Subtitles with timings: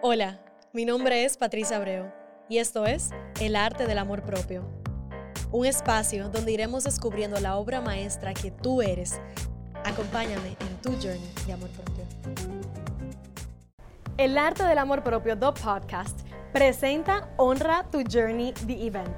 [0.00, 0.38] Hola,
[0.72, 2.04] mi nombre es Patricia Abreu
[2.48, 3.10] y esto es
[3.40, 4.62] El Arte del Amor Propio,
[5.50, 9.20] un espacio donde iremos descubriendo la obra maestra que tú eres.
[9.84, 12.04] Acompáñame en tu journey de amor propio.
[14.18, 16.20] El Arte del Amor Propio, The Podcast,
[16.52, 19.16] presenta Honra tu Journey, The Event.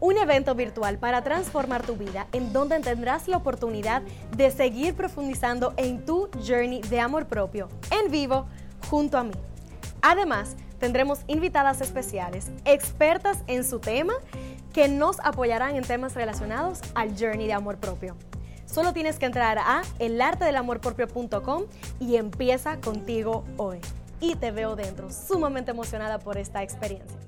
[0.00, 4.00] Un evento virtual para transformar tu vida en donde tendrás la oportunidad
[4.34, 8.46] de seguir profundizando en tu journey de amor propio en vivo
[8.88, 9.34] junto a mí.
[10.06, 14.12] Además, tendremos invitadas especiales, expertas en su tema,
[14.74, 18.14] que nos apoyarán en temas relacionados al journey de amor propio.
[18.66, 21.62] Solo tienes que entrar a elartedelamorpropio.com
[22.00, 23.78] y empieza contigo hoy.
[24.20, 27.18] Y te veo dentro, sumamente emocionada por esta experiencia.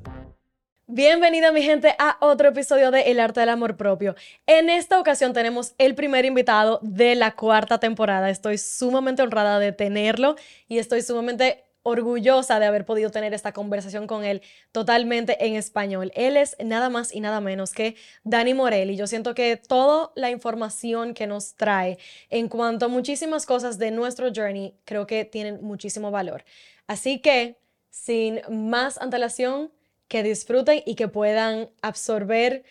[0.87, 4.17] Bienvenida mi gente a otro episodio de El Arte del Amor Propio.
[4.47, 8.29] En esta ocasión tenemos el primer invitado de la cuarta temporada.
[8.29, 10.37] Estoy sumamente honrada de tenerlo
[10.69, 16.11] y estoy sumamente orgullosa de haber podido tener esta conversación con él totalmente en español.
[16.17, 18.97] Él es nada más y nada menos que Dani Morelli.
[18.97, 23.93] Yo siento que toda la información que nos trae en cuanto a muchísimas cosas de
[23.93, 26.45] nuestro journey, creo que tienen muchísimo valor.
[26.89, 27.57] Así que,
[27.89, 29.71] sin más antelación,
[30.09, 32.65] que disfruten y que puedan absorber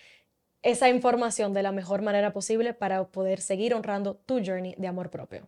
[0.62, 5.10] esa información de la mejor manera posible para poder seguir honrando tu journey de amor
[5.10, 5.48] propio.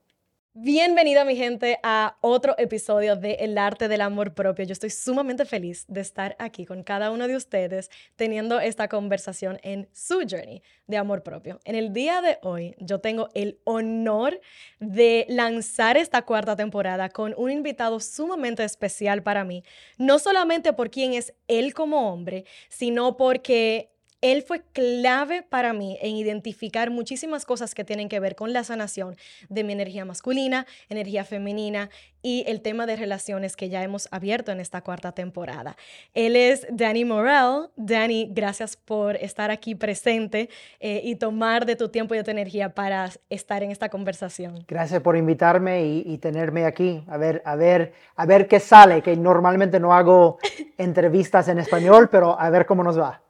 [0.60, 4.66] Bienvenida mi gente a otro episodio de El arte del amor propio.
[4.66, 9.60] Yo estoy sumamente feliz de estar aquí con cada uno de ustedes teniendo esta conversación
[9.62, 11.60] en su journey de amor propio.
[11.64, 14.42] En el día de hoy yo tengo el honor
[14.80, 19.64] de lanzar esta cuarta temporada con un invitado sumamente especial para mí,
[20.00, 23.92] no solamente por quién es él como hombre, sino porque
[24.22, 28.64] él fue clave para mí en identificar muchísimas cosas que tienen que ver con la
[28.64, 29.16] sanación
[29.50, 31.90] de mi energía masculina, energía femenina
[32.24, 35.78] y el tema de relaciones que ya hemos abierto en esta cuarta temporada.
[36.16, 37.70] Él es Danny Morel.
[37.76, 42.32] Danny, gracias por estar aquí presente eh, y tomar de tu tiempo y de tu
[42.32, 44.66] energía para estar en esta conversación.
[44.68, 47.04] Gracias por invitarme y, y tenerme aquí.
[47.08, 50.40] A ver, a ver, a ver qué sale, que normalmente no hago
[50.78, 53.22] entrevistas en español, pero a ver cómo nos va.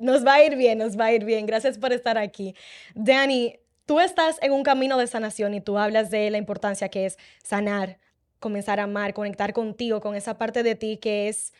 [0.00, 1.44] Nos va a ir bien, nos va a ir bien.
[1.44, 2.54] Gracias por estar aquí.
[2.94, 7.04] Danny, tú estás en un camino de sanación y tú hablas de la importancia que
[7.04, 7.98] es sanar,
[8.38, 11.52] comenzar a amar, conectar contigo, con esa parte de ti que es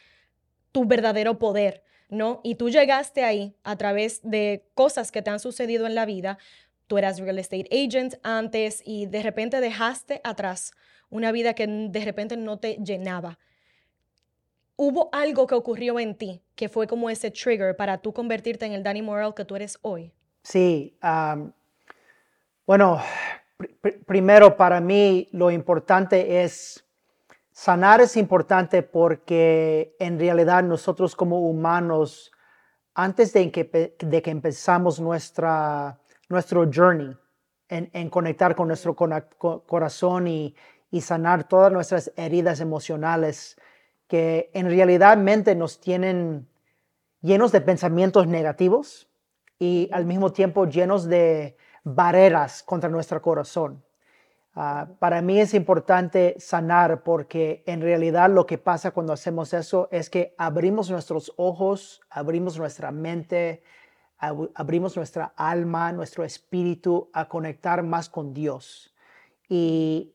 [0.72, 2.40] tu verdadero poder, ¿no?
[2.42, 6.38] Y tú llegaste ahí a través de cosas que te han sucedido en la vida.
[6.86, 10.72] Tú eras real estate agent antes y de repente dejaste atrás
[11.10, 13.38] una vida que de repente no te llenaba
[14.80, 18.72] hubo algo que ocurrió en ti que fue como ese trigger para tú convertirte en
[18.72, 20.10] el Danny Morel que tú eres hoy?
[20.42, 20.98] Sí,
[22.66, 22.98] bueno,
[24.06, 26.82] primero para mí lo importante es,
[27.52, 32.32] sanar es importante porque en realidad nosotros como humanos,
[32.94, 35.98] antes de que, de que empezamos nuestra,
[36.30, 37.14] nuestro journey
[37.68, 40.56] en, conectar con nuestro corazón y,
[40.90, 43.58] y sanar todas nuestras heridas emocionales,
[44.10, 46.48] que en realidad mente nos tienen
[47.22, 49.08] llenos de pensamientos negativos
[49.56, 53.84] y al mismo tiempo llenos de barreras contra nuestro corazón.
[54.56, 59.88] Ah, para mí es importante sanar porque en realidad lo que pasa cuando hacemos eso
[59.92, 63.62] es que abrimos nuestros ojos, abrimos nuestra mente,
[64.18, 68.92] abrimos nuestra alma, nuestro espíritu a conectar más con Dios.
[69.48, 70.12] Y,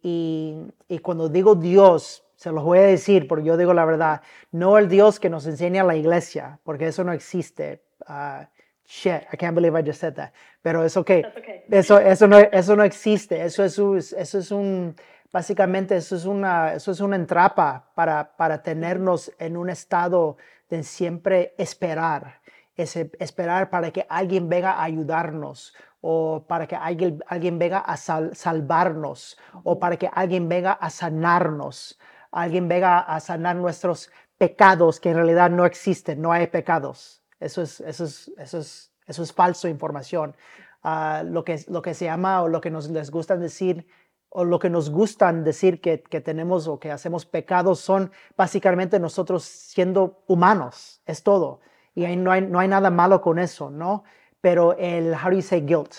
[0.89, 4.21] y cuando digo Dios, se los voy a decir porque yo digo la verdad.
[4.51, 7.83] No el Dios que nos enseña la iglesia, porque eso no existe.
[8.07, 8.45] Uh,
[8.85, 10.31] shit, I can't believe I just said that.
[10.61, 11.23] Pero es okay.
[11.23, 11.63] okay.
[11.69, 13.43] Eso, eso, no, eso no existe.
[13.43, 13.77] Eso es,
[14.13, 14.95] eso es un,
[15.31, 20.37] básicamente eso es una, eso es una entrapa para, para tenernos en un estado
[20.69, 22.41] de siempre esperar.
[22.77, 27.95] Ese, esperar para que alguien venga a ayudarnos o para que alguien, alguien venga a
[27.95, 31.97] salvarnos o para que alguien venga a sanarnos
[32.35, 37.23] alguien venga a sanar nuestros pecados que en realidad no existen, no hay pecados.
[37.39, 40.35] Eso es, eso es, eso es, eso es falso información.
[40.83, 43.87] Ah, lo, que, lo que se llama o lo que nos les gusta decir
[44.29, 48.99] o lo que nos gustan decir que, que, tenemos o que hacemos pecados son básicamente
[48.99, 51.61] nosotros siendo humanos, es todo.
[51.93, 54.03] Y ahí no, hay, no hay nada malo con eso, ¿no?
[54.41, 55.95] Pero el, how do you say guilt?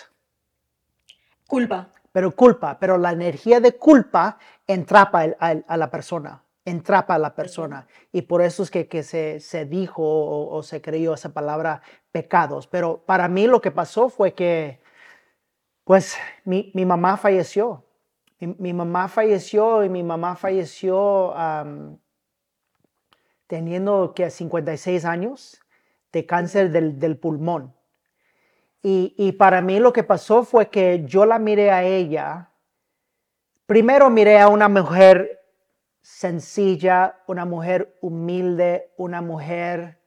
[1.49, 7.35] Culpa pero culpa, pero la energía de culpa entrapa a, la persona, entrapa a la
[7.35, 7.87] persona.
[8.11, 11.83] Y por eso es que, que se, se, dijo o, se creyó esa palabra
[12.13, 12.69] pecados.
[12.69, 14.81] Pero para mí lo que pasó fue que,
[15.85, 16.17] pues,
[16.47, 17.85] mi, mi mamá falleció.
[18.41, 21.35] Mi, mamá falleció y mi mamá falleció
[23.47, 25.61] teniendo que 56 años
[26.13, 27.75] de cáncer del, del pulmón.
[28.83, 32.51] Y, para mí lo que pasó fue que yo la miré a ella.
[33.67, 35.41] Primero miré a una mujer
[36.03, 40.01] sencilla, una mujer humilde, una mujer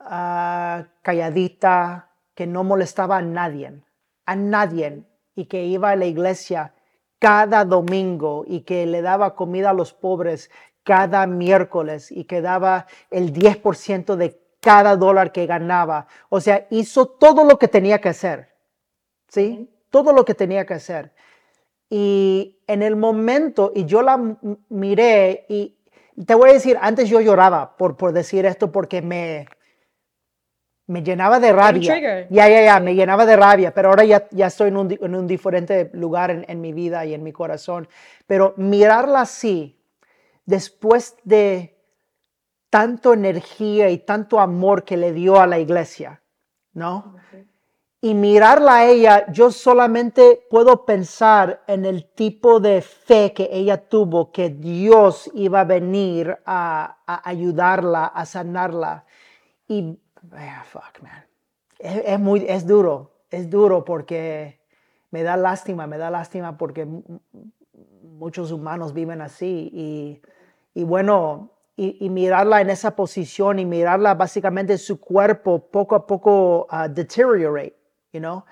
[0.00, 3.82] uh, calladita, que no molestaba a nadie,
[4.24, 6.72] a nadie, y que iba a la iglesia
[7.18, 10.50] cada domingo y que le daba comida a los pobres
[10.84, 16.06] cada miércoles y que daba el 10% de cada dólar que ganaba.
[16.28, 18.50] O sea, hizo todo lo que tenía que hacer.
[19.26, 19.70] ¿Sí?
[19.88, 21.14] Todo lo que tenía que hacer.
[21.88, 24.20] Y en el momento, y yo la
[24.68, 25.74] miré, y
[26.26, 29.46] te voy a decir, antes yo lloraba por, por decir esto porque me,
[30.86, 32.26] me llenaba de rabia.
[32.28, 35.14] Ya, ya, ya, me llenaba de rabia, pero ahora ya, ya estoy en un, en
[35.14, 37.88] un diferente lugar en, en mi vida y en mi corazón.
[38.26, 39.80] Pero mirarla así,
[40.44, 41.77] después de
[42.70, 46.22] tanto energía y tanto amor que le dio a la iglesia,
[46.72, 47.16] ¿no?
[48.00, 53.88] Y mirarla a ella, yo solamente puedo pensar en el tipo de fe que ella
[53.88, 59.04] tuvo, que Dios iba a venir a, ayudarla, a sanarla.
[59.66, 59.98] Y,
[60.70, 61.24] fuck, man.
[61.80, 64.60] Es, muy, es duro, es duro porque
[65.10, 66.86] me da lástima, me da lástima porque
[68.02, 69.70] muchos humanos viven así.
[69.72, 70.22] Y,
[70.72, 71.50] y bueno,
[71.80, 77.76] y, mirarla en esa posición y mirarla básicamente su cuerpo poco a poco uh, deteriorate,
[78.12, 78.44] you know,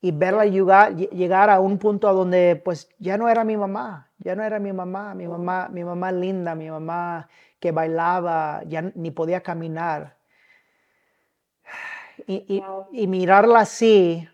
[0.00, 4.10] y verla llegar, llegar a un punto a donde pues ya no era mi mamá,
[4.18, 7.28] ya no era mi mamá, mi mamá, mi mamá linda, mi mamá
[7.60, 10.16] que bailaba, ya ni podía caminar.
[12.26, 14.28] Y, y, y mirarla así,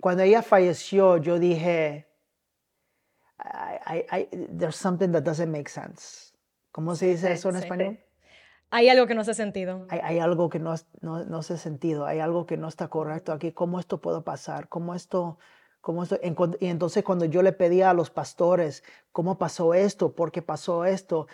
[0.00, 2.06] cuando ella falleció, yo dije,
[3.44, 6.32] I, I, there's something that doesn't make sense.
[6.72, 7.98] ¿Cómo se dice eso en español?
[8.70, 9.86] Hay algo que no hace sentido.
[9.90, 12.06] Hay, hay algo que no, no, no, hace sentido.
[12.06, 13.52] Hay algo que no está correcto aquí.
[13.52, 14.68] ¿Cómo esto puede pasar?
[14.68, 15.38] ¿Cómo esto,
[15.82, 16.18] cómo esto?
[16.58, 20.14] Y entonces cuando yo le pedía a los pastores, ¿cómo pasó esto?
[20.14, 21.26] ¿Por qué pasó esto?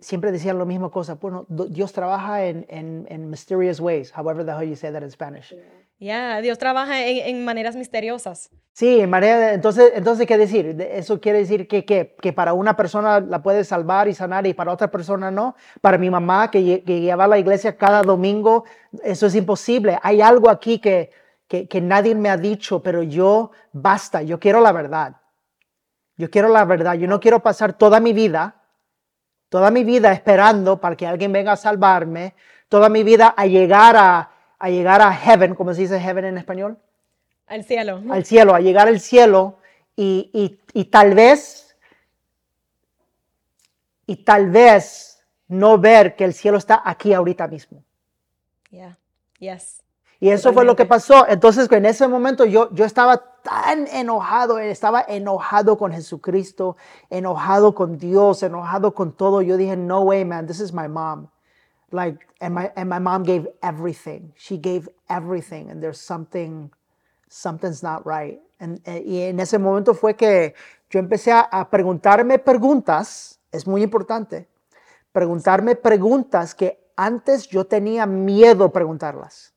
[0.00, 1.16] Siempre decían la misma cosa.
[1.16, 5.10] Bueno, Dios trabaja en, en, en mysterious ways, however the hell you say that in
[5.10, 5.54] Spanish.
[5.98, 8.50] Ya, Dios trabaja en, maneras misteriosas.
[8.72, 10.76] Sí, en manera, entonces, entonces, ¿qué decir?
[10.78, 14.52] Eso quiere decir que, que, que, para una persona la puede salvar y sanar y
[14.52, 15.56] para otra persona no.
[15.80, 18.64] Para mi mamá, que, que lleva a la iglesia cada domingo,
[19.04, 19.98] eso es imposible.
[20.02, 21.10] Hay algo aquí que,
[21.48, 25.16] que, que nadie me ha dicho, pero yo, basta, yo quiero la verdad.
[26.18, 26.94] Yo quiero la verdad.
[26.94, 28.62] Yo no quiero pasar toda mi vida,
[29.48, 32.34] toda mi vida esperando para que alguien venga a salvarme,
[32.68, 36.38] toda mi vida a llegar a a llegar a heaven, como se dice heaven en
[36.38, 36.78] español?
[37.46, 38.02] Al cielo.
[38.10, 39.58] Al cielo, a llegar al cielo
[39.94, 41.76] y, y, tal vez,
[44.06, 47.82] y tal vez no ver que el cielo está aquí ahorita mismo.
[48.70, 48.98] Yeah,
[49.38, 49.82] yes.
[50.18, 51.26] Y eso fue lo que pasó.
[51.28, 56.76] Entonces, en ese momento yo, yo estaba tan enojado, estaba enojado con Jesucristo,
[57.10, 59.42] enojado con Dios, enojado con todo.
[59.42, 61.28] Yo dije, no way, man, this is my mom.
[61.90, 66.70] Like and my and my mom gave everything she gave everything and there's something
[67.28, 70.54] something's not right and, eh, y en ese momento fue que
[70.90, 74.48] yo empecé a, a preguntarme preguntas es muy importante
[75.12, 79.54] preguntarme preguntas que antes yo tenía miedo preguntarlas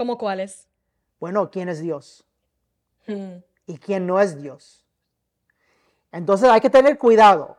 [0.00, 0.66] ¿Cómo cuáles?
[1.18, 2.24] Bueno, ¿quién es Dios?
[3.06, 3.42] Hmm.
[3.66, 4.86] ¿Y quién no es Dios?
[6.10, 7.58] Entonces hay que tener cuidado.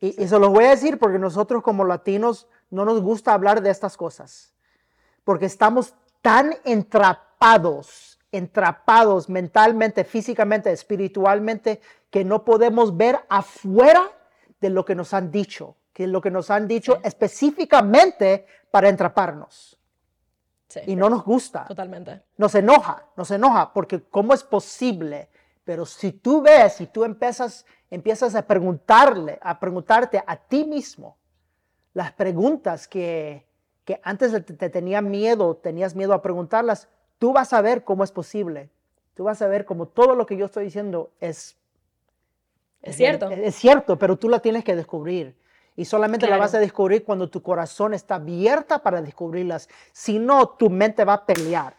[0.00, 3.62] Y, y, se los voy a decir porque nosotros como latinos no nos gusta hablar
[3.62, 4.52] de estas cosas,
[5.24, 14.10] porque estamos tan entrapados, entrapados mentalmente, físicamente, espiritualmente, que no podemos ver afuera
[14.60, 19.78] de lo que nos han dicho, que lo que nos han dicho específicamente para entraparnos.
[20.86, 21.66] Y no nos gusta.
[21.66, 22.22] Totalmente.
[22.38, 25.28] Nos enoja, nos enoja, porque ¿cómo es posible?
[25.64, 31.18] Pero si tú ves, si tú empiezas, empiezas a preguntarle, a preguntarte a ti mismo,
[31.94, 33.46] las preguntas que,
[33.84, 38.12] que antes te, tenían miedo, tenías miedo a preguntarlas, tú vas a ver cómo es
[38.12, 38.70] posible.
[39.14, 41.56] Tú vas a ver cómo todo lo que yo estoy diciendo es...
[42.80, 43.30] Es cierto.
[43.30, 45.36] Es, cierto, pero tú la tienes que descubrir.
[45.76, 49.68] Y solamente la vas a descubrir cuando tu corazón está abierta para descubrirlas.
[49.92, 51.74] Si no, tu mente va a pelear.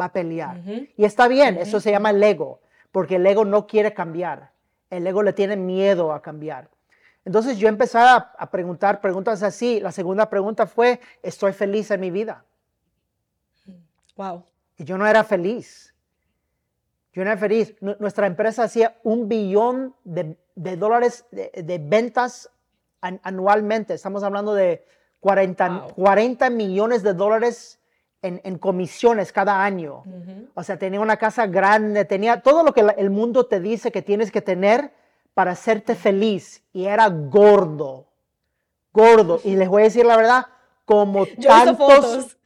[0.00, 0.60] Va a pelear.
[0.96, 2.60] Y está bien, eso se llama el ego,
[2.90, 4.52] porque el ego no quiere cambiar.
[4.90, 6.68] El ego le tiene miedo a cambiar.
[7.28, 9.80] Entonces yo empecé a, preguntar preguntas así.
[9.80, 12.42] La segunda pregunta fue, ¿estoy feliz en mi vida?
[14.16, 14.44] Wow.
[14.78, 15.94] Y yo no era feliz.
[17.12, 17.76] Yo no era feliz.
[17.82, 22.50] nuestra empresa hacía un billón de, dólares de, ventas
[23.02, 23.92] anualmente.
[23.92, 24.86] Estamos hablando de
[25.20, 27.78] 40, 40 millones de dólares
[28.22, 30.02] en, comisiones cada año.
[30.54, 34.00] O sea, tenía una casa grande, tenía todo lo que el mundo te dice que
[34.00, 34.96] tienes que tener
[35.38, 36.64] para hacerte feliz.
[36.72, 38.08] Y era gordo,
[38.92, 39.40] gordo.
[39.44, 40.46] Y les voy a decir la verdad,
[40.84, 42.36] como tantos,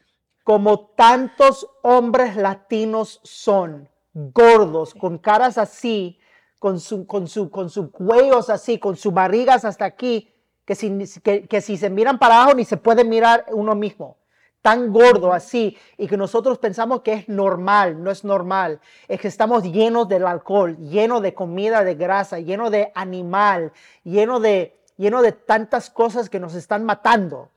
[0.45, 6.19] como tantos hombres latinos son, gordos, con caras así,
[6.59, 10.31] con su, con su, con sus cuellos así, con sus barrigas hasta aquí,
[10.67, 14.19] que si, que, si se miran para abajo ni se puede mirar uno mismo.
[14.63, 18.81] Tan gordo así, y que nosotros pensamos que es normal, no es normal.
[19.09, 23.73] Es que estamos llenos del alcohol, llenos de comida de grasa, lleno de animal,
[24.05, 27.51] lleno de, lleno de tantas cosas que nos están matando.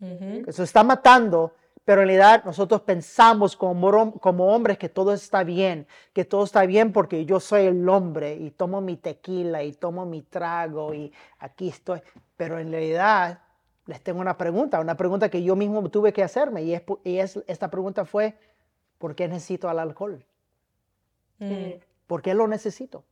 [0.00, 1.52] Que se está matando
[1.84, 6.64] pero en realidad nosotros pensamos como, como hombres que todo está bien, que todo está
[6.64, 11.12] bien porque yo soy el hombre y tomo mi tequila y tomo mi trago y
[11.40, 12.00] aquí estoy.
[12.36, 13.40] Pero en realidad
[13.92, 17.18] les tengo una pregunta, una pregunta que yo mismo tuve que hacerme y, es, y
[17.18, 18.34] es, esta pregunta fue,
[18.96, 20.24] ¿por qué necesito al alcohol?
[21.38, 21.72] Mm.
[22.06, 23.04] ¿Por qué lo necesito?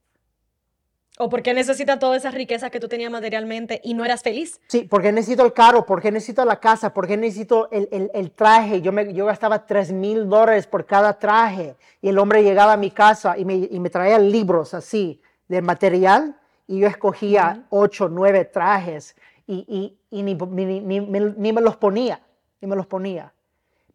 [1.19, 4.59] ¿O por qué necesitas toda esa riqueza que tú tenías materialmente y no eras feliz?
[4.69, 8.81] Sí, porque necesito el carro, porque necesito la casa, porque necesito el, el, traje.
[8.81, 12.79] Yo, me, yo gastaba 3 mil dólares por cada traje y el hombre llegaba a
[12.79, 18.09] mi casa y me, y me traía libros así de material y yo escogía 8,
[18.09, 19.15] 9 trajes
[19.53, 22.21] y, y, y ni, ni, ni, ni, me los ponía,
[22.61, 23.33] ni me los ponía.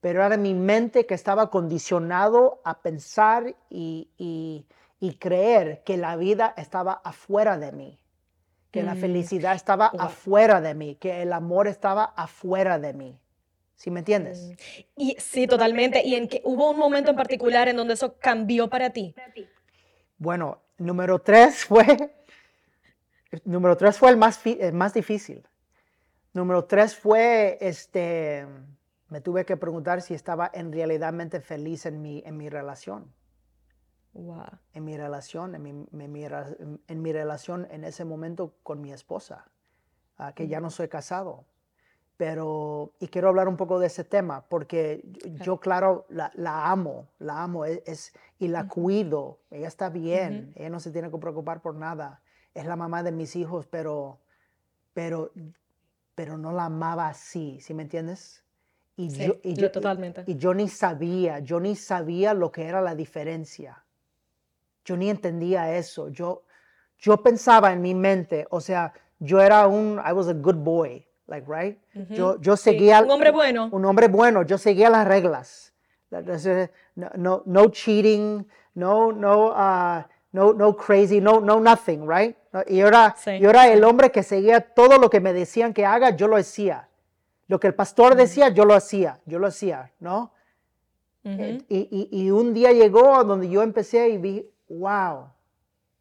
[0.02, 4.66] Pero era mi mente que estaba condicionado a pensar y
[5.00, 8.00] y creer que la vida estaba afuera de mí,
[8.72, 8.98] que la mm.
[8.98, 13.20] felicidad estaba afuera de mí, que el amor estaba afuera de mí.
[13.76, 14.42] ¿Sí me entiendes?
[14.42, 14.54] Mm.
[14.96, 16.02] Y sí, totalmente.
[16.06, 19.14] ¿Y en que hubo un momento en particular en donde eso cambió para ti?
[20.18, 22.16] Bueno, número tres fue,
[23.44, 24.42] número tres fue el más,
[24.74, 25.48] más difícil.
[26.34, 28.46] Número tres fue, este,
[29.10, 33.14] me tuve que preguntar si estaba en realidadmente feliz en mi, en mi relación.
[34.74, 39.46] En mi relación, en mi, en mi, relación en ese momento con mi esposa,
[40.36, 41.46] que ya no soy casado.
[42.16, 45.04] Pero, y quiero hablar un poco de ese tema, porque
[45.44, 46.32] yo, claro, la,
[46.70, 49.40] amo, la amo e, es, y la cuido.
[49.52, 52.22] Ella está bien, ella no se tiene que preocupar por nada.
[52.56, 54.18] Es la mamá de mis hijos, pero,
[54.94, 55.32] pero,
[56.16, 58.44] pero no la amaba así, ¿sí me entiendes?
[58.98, 60.24] Y yo, y yo, totalmente.
[60.26, 63.84] Y yo ni sabía, yo ni sabía lo que era la diferencia.
[64.86, 66.08] Yo ni entendía eso.
[66.10, 66.44] Yo,
[66.98, 71.06] yo pensaba en mi mente, o sea, yo era un, I was a good boy,
[71.28, 71.78] like, right?
[72.10, 73.02] yo, yo seguía.
[73.02, 73.70] Un hombre bueno.
[73.72, 75.74] Un hombre bueno, yo seguía las reglas.
[76.96, 80.04] No, no, no cheating, no, no, uh,
[80.36, 82.36] no, no crazy, no, no nothing, right?
[82.68, 85.86] Y yo era, yo era el hombre que seguía todo lo que me decían que
[85.86, 86.90] haga, yo lo hacía.
[87.48, 90.34] Lo que el pastor decía, yo lo hacía, yo lo hacía, ¿no?
[91.24, 95.30] y, y, y, un día llegó donde yo empecé y vi, wow,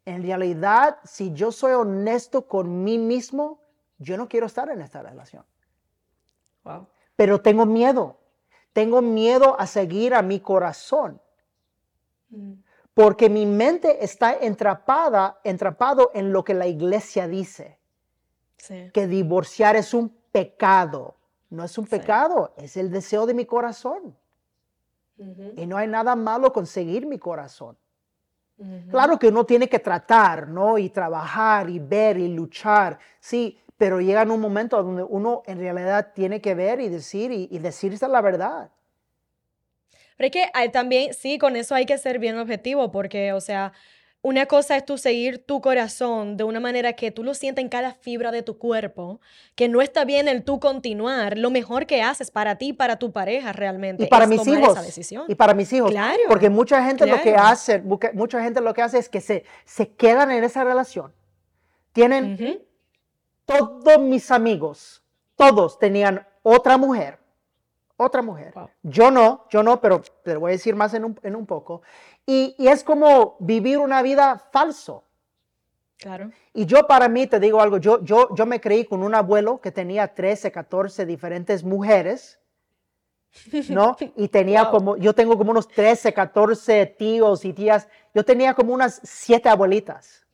[0.05, 3.59] en realidad, si yo soy honesto con mí mismo,
[3.97, 5.43] yo no quiero estar en esta relación.
[6.63, 6.87] Wow.
[7.15, 8.19] Pero tengo miedo.
[8.71, 11.19] Tengo miedo a seguir a mi corazón.
[12.29, 12.53] Mm.
[12.95, 17.77] Porque mi mente está entrapada, entrapado en lo que la iglesia dice.
[18.93, 21.15] Que divorciar es un pecado.
[21.49, 24.17] No es un pecado, es el deseo de mi corazón.
[25.55, 27.77] Y no hay nada malo con seguir mi corazón.
[28.89, 30.77] Claro que uno tiene que tratar, ¿no?
[30.77, 35.59] Y trabajar y ver y luchar, sí, pero llega en un momento donde uno en
[35.59, 38.71] realidad tiene que ver y decir y, y decirse la verdad.
[40.17, 43.41] Pero es que hay también, sí, con eso hay que ser bien objetivo, porque, o
[43.41, 43.73] sea,
[44.25, 47.69] una cosa es tú seguir tu corazón de una manera que tú lo sientes en
[47.69, 49.21] cada fibra de tu cuerpo,
[49.53, 53.11] que no está bien el tú continuar, lo mejor que haces para ti, para tu
[53.11, 54.05] pareja realmente.
[54.05, 54.79] Y para mis hijos.
[55.27, 55.91] Y para mis hijos.
[55.91, 56.23] Claro.
[56.27, 59.93] Porque mucha gente lo que hace, mucha gente lo que hace es que se, se
[59.93, 61.13] quedan en esa relación.
[61.93, 62.65] Tienen
[63.45, 65.03] todos mis amigos,
[65.35, 67.19] todos tenían otra mujer
[67.97, 68.53] otra mujer.
[68.83, 71.81] Yo no, yo no, pero te voy a decir más en un, en un poco.
[72.25, 75.03] Y, y, es como vivir una vida falso.
[75.97, 76.31] Claro.
[76.53, 79.61] Y yo para mí, te digo algo, yo, yo, yo me creí con un abuelo
[79.61, 82.39] que tenía 13, 14 diferentes mujeres,
[83.69, 83.95] ¿no?
[84.17, 88.73] Y tenía como, yo tengo como unos 13, 14 tíos y tías, yo tenía como
[88.73, 90.25] unas siete abuelitas.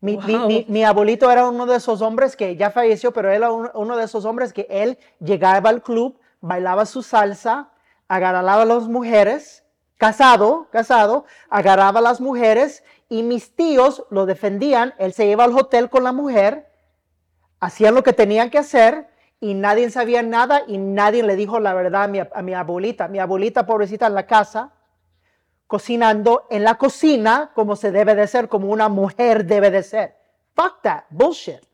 [0.00, 3.96] Mi, mi, mi, abuelito era uno de esos hombres que ya falleció, pero era uno
[3.96, 7.70] de esos hombres que él llegaba al club bailaba su salsa,
[8.08, 9.64] agarraba a las mujeres,
[9.96, 15.56] casado, casado, agarraba a las mujeres y mis tíos lo defendían, él se iba al
[15.56, 16.70] hotel con la mujer,
[17.60, 19.08] hacían lo que tenían que hacer
[19.40, 23.08] y nadie sabía nada y nadie le dijo la verdad a mi, a mi abuelita.
[23.08, 24.72] Mi abuelita, pobrecita, en la casa,
[25.66, 30.16] cocinando en la cocina como se debe de ser, como una mujer debe de ser.
[30.54, 31.67] Fuck that, bullshit.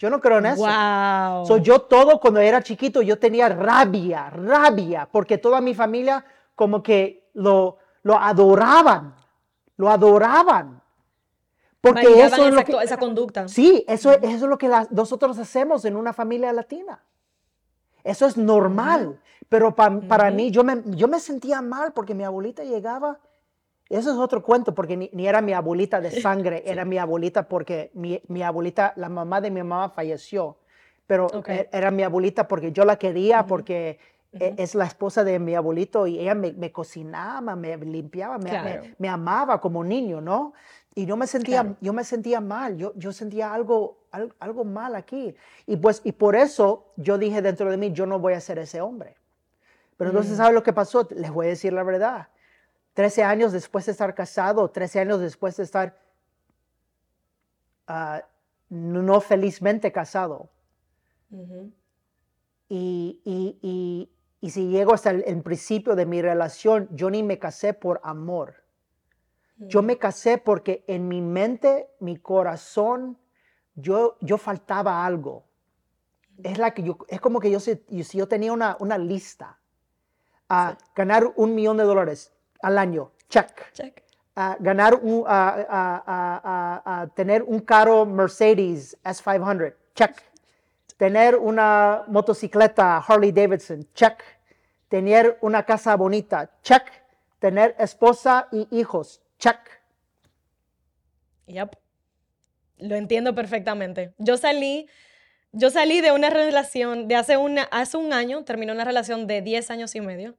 [0.00, 0.62] Yo no creo en eso.
[0.62, 1.44] Wow.
[1.44, 6.82] So, yo todo cuando era chiquito, yo tenía rabia, rabia, porque toda mi familia como
[6.82, 9.14] que lo, lo adoraban,
[9.76, 10.80] lo adoraban.
[11.82, 13.46] Porque Validaban eso es lo esa, que, esa conducta.
[13.46, 17.02] Sí, eso, eso es lo que nosotros hacemos en una familia latina.
[18.02, 19.20] Eso es normal.
[19.50, 23.18] Pero pa- para mí, yo me, yo me sentía mal porque mi abuelita llegaba.
[23.90, 27.48] Eso es otro cuento, porque ni, ni era mi abuelita de sangre, era mi abuelita
[27.48, 30.56] porque mi, mi abuelita, la mamá de mi mamá falleció.
[31.06, 33.98] Pero e- era mi abuelita porque yo la quería, porque
[34.32, 38.44] e- es la esposa de mi abuelito y ella me, me cocinaba, me limpiaba, me,
[38.44, 38.82] me- Claro.
[38.98, 40.52] me amaba como niño, ¿no?
[40.94, 41.76] Y yo me sentía, Claro.
[41.80, 45.34] yo me sentía mal, yo, yo sentía algo, al- algo mal aquí.
[45.66, 48.60] Y pues, y por eso yo dije dentro de mí, yo no voy a ser
[48.60, 49.16] ese hombre.
[49.96, 50.36] Pero entonces, Mm.
[50.36, 51.08] ¿sabe lo que pasó?
[51.10, 52.28] Les voy a decir la verdad.
[52.94, 55.96] 13 años después de estar casado, 13 años después de estar
[57.86, 58.22] ah,
[58.68, 60.50] no felizmente casado,
[62.68, 67.22] y, y- y- y si llego hasta el, el principio de mi relación, yo ni
[67.22, 68.54] me casé por amor.
[69.58, 73.18] Yo me casé porque en mi mente, mi corazón,
[73.74, 75.44] yo, yo faltaba algo.
[76.42, 77.78] Es, la que yo, es como que yo, si,
[78.14, 79.58] yo tenía una, una lista.
[80.48, 82.32] a ganar un millón de dólares
[82.62, 83.72] al año, check.
[83.72, 84.02] Check.
[84.36, 90.16] A ganar un, a, a- a- a- a tener un carro Mercedes S500, check.
[90.96, 94.22] Tener una motocicleta Harley Davidson, check.
[94.88, 96.84] Tener una casa bonita, check.
[97.38, 99.58] Tener esposa y hijos, check.
[101.46, 101.74] Yep.
[102.78, 104.14] Lo entiendo perfectamente.
[104.18, 104.88] Yo salí,
[105.52, 109.42] yo salí de una relación de hace, una, hace un año, terminé una relación de
[109.42, 110.36] 10 años y medio,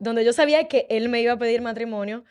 [0.00, 2.24] donde yo sabía que él me iba a pedir matrimonio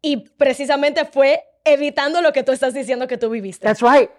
[0.00, 3.66] y precisamente fue evitando lo que tú estás diciendo que tú viviste.
[3.66, 4.10] That's right.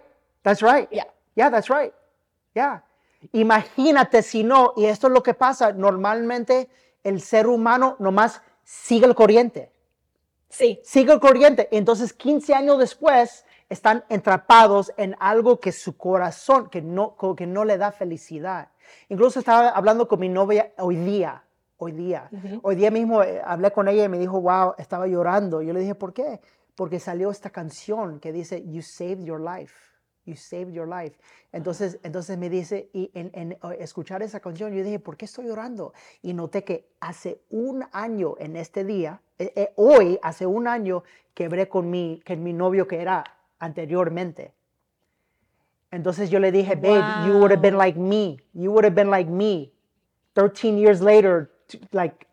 [0.42, 0.88] That's right.
[0.90, 1.08] Yeah.
[1.34, 1.92] Yeah, that's right.
[2.54, 2.84] Yeah.
[3.32, 6.68] Imagínate si no, y esto es lo que pasa, normalmente
[7.02, 9.72] el ser humano nomás sigue el corriente.
[10.48, 11.68] Sí, sigue el corriente.
[11.72, 17.64] Entonces, 15 años después, están atrapados en algo que su corazón, que no, que no
[17.64, 18.68] le da felicidad.
[19.08, 21.42] Incluso estaba hablando con mi novia hoy día,
[21.82, 22.28] hoy día.
[22.32, 22.60] Ujú.
[22.62, 25.62] Hoy día mismo eh, hablé con ella y me dijo, wow, estaba llorando.
[25.62, 26.40] Yo le dije, ¿por qué?
[26.74, 29.74] Porque salió esta canción que dice, You saved your life.
[30.24, 31.18] You saved your life.
[31.50, 35.46] Entonces, entonces me dice, y en, en, escuchar esa canción, yo dije, ¿por qué estoy
[35.46, 35.92] llorando?
[36.22, 41.02] Y noté que hace un año en este día, eh, eh, hoy, hace un año,
[41.34, 43.24] quebré con mi, con mi novio que era
[43.58, 44.52] anteriormente.
[45.90, 47.82] Entonces yo le dije, babe, you would have been Wow.
[47.82, 48.38] like me.
[48.54, 49.72] You would have been like me.
[50.34, 51.50] 13 years later,
[51.92, 52.26] like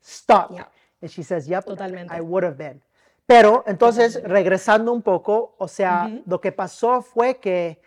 [0.00, 0.50] stuck.
[0.50, 0.66] Yeah.
[1.00, 2.12] And she says, yep, Totalmente.
[2.14, 2.80] I would have been.
[3.26, 7.80] Pero entonces, regresando un poco, o sea, lo que pasó fue que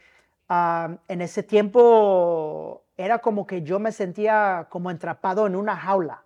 [0.50, 6.24] en ese tiempo era como que yo me sentía como atrapado en una jaula.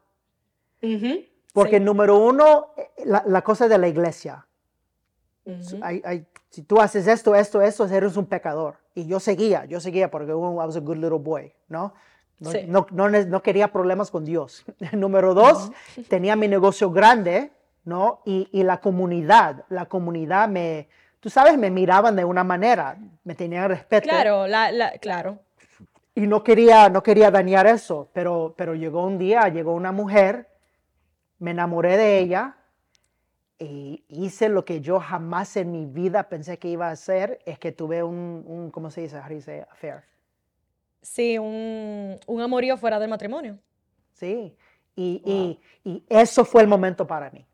[1.53, 1.83] Porque Sí.
[1.83, 4.45] número uno, eh, la, la cosa de la iglesia.
[5.45, 5.79] Ujú.
[5.81, 8.75] Hay- hay- si tú haces esto, esto, esto, eres un pecador.
[8.95, 11.93] Y yo seguía, yo seguía porque I was a good little boy, ¿no?
[12.41, 12.65] No, Sí.
[12.67, 14.65] no, no ne- no quería problemas con Dios.
[14.93, 15.71] Número dos,
[16.09, 17.51] tenía mi negocio grande,
[17.85, 18.21] ¿no?
[18.25, 23.35] Y, y la comunidad, la comunidad me, tú sabes, me miraban de una manera, me
[23.35, 24.09] tenían respeto.
[24.09, 25.37] Claro, la, la, claro.
[26.15, 30.49] Y no quería, no quería dañar eso, pero, pero llegó un día, llegó una mujer,
[31.39, 32.55] me enamoré de ella
[33.59, 37.59] y hice lo que yo jamás en mi vida pensé que iba a hacer, es
[37.59, 39.17] que tuve un, un ¿cómo se dice?
[39.19, 39.59] How do you say?
[39.71, 40.03] Affair.
[41.01, 43.57] Sí, un, un amorío fuera del matrimonio.
[44.13, 44.55] Sí.
[44.95, 45.59] Y, y-
[45.89, 47.45] y eso fue el momento para mí.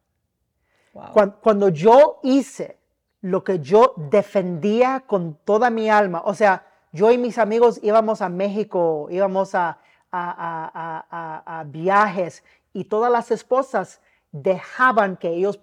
[0.93, 1.12] Wow.
[1.13, 2.77] Cuan- Cuando, yo hice
[3.21, 8.21] lo que yo defendía con toda mi alma, o sea, yo y mis amigos íbamos
[8.21, 9.79] a México, íbamos a-
[10.12, 15.60] a- a- a viajes y todas las esposas dejaban que ellos,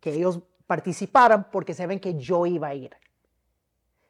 [0.00, 2.96] que ellos participaran porque saben que yo iba a ir.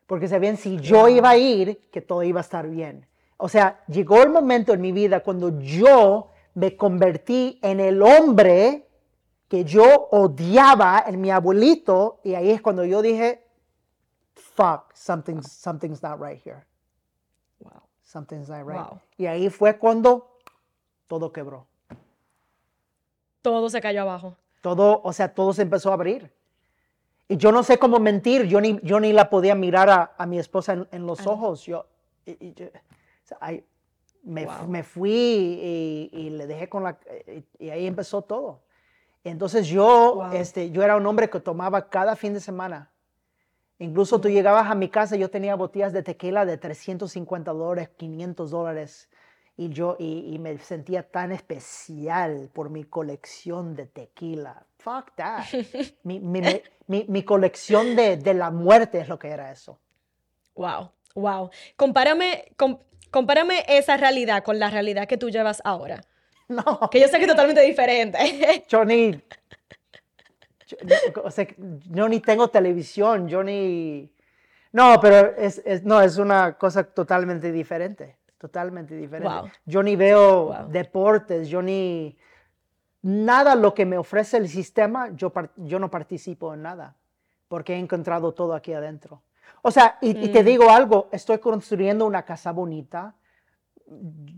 [0.07, 3.07] Porque sabían si yo iba a ir, que todo iba a estar bien.
[3.37, 8.89] O sea, llegó el momento en mi vida cuando yo me convertí en el hombre
[9.49, 13.47] que yo odiaba en mi abuelito y ahí es cuando yo dije,
[14.35, 16.65] fuck, something's, something's not right here.
[17.61, 17.83] Wow.
[18.03, 18.79] Something's not right.
[18.79, 19.01] Wow.
[19.17, 20.39] Y ahí fue cuando
[21.07, 21.67] todo quebró.
[23.43, 24.37] Todo se cayó abajo.
[24.61, 26.33] Todo, o sea, todo se empezó a abrir.
[27.29, 30.27] Y yo no sé cómo mentir, yo ni, yo ni la podía mirar a, a
[30.27, 31.65] mi esposa en, los ojos.
[31.65, 31.87] Yo,
[34.23, 36.99] me, me, fui y, y, le dejé con la...
[37.59, 38.63] Y, ahí empezó todo.
[39.23, 42.91] Entonces yo, este, yo era un hombre que tomaba cada fin de semana.
[43.79, 48.51] Incluso tú llegabas a mi casa, yo tenía botellas de tequila de 350 dólares, 500
[48.51, 49.09] dólares
[49.57, 54.67] y yo y, me sentía tan especial por mi colección de tequila.
[54.79, 55.45] Fuck that.
[56.03, 56.41] mi, mi,
[56.89, 59.79] mi, mi, colección de, de, la muerte es lo que era eso.
[60.57, 61.51] Wow, wow.
[61.77, 62.53] Compárame,
[63.11, 66.01] compárame esa realidad con la realidad que tú llevas ahora.
[66.49, 66.91] No.
[66.91, 68.65] Que yo sé que es totalmente diferente.
[68.69, 69.23] yo ni,
[71.23, 74.13] o sea, yo ni tengo televisión, yo ni...
[74.73, 79.53] No, pero es, es, no, es una cosa totalmente diferente totalmente diferente.
[79.65, 82.17] Yo ni veo deportes, yo ni
[83.03, 86.97] nada lo que me ofrece el sistema, yo, yo no participo en nada,
[87.49, 89.23] porque he encontrado todo aquí adentro.
[89.63, 90.47] O sea, y, te mm.
[90.47, 93.15] digo algo, estoy construyendo una casa bonita,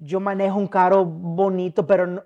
[0.01, 2.25] yo manejo un carro bonito, pero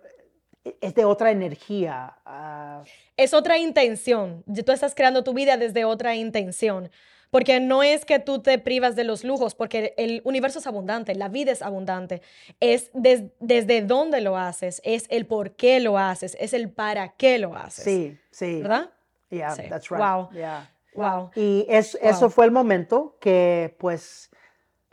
[0.80, 2.16] es de otra energía.
[2.24, 2.82] Ah.
[3.16, 4.42] Es otra intención.
[4.64, 6.90] Tú estás creando tu vida desde otra intención.
[7.30, 11.14] Porque no es que tú te privas de los lujos, porque el universo es abundante,
[11.14, 12.22] la vida es abundante.
[12.58, 17.38] Es desde dónde lo haces, es el por qué lo haces, es el para qué
[17.38, 17.84] lo haces.
[17.84, 18.62] Sí, sí.
[18.62, 18.90] ¿Verdad?
[19.30, 20.00] Yeah, that's right.
[20.00, 20.30] Wow.
[20.32, 20.70] Yeah.
[20.94, 21.30] Wow.
[21.36, 24.30] Y eso fue el momento que, pues,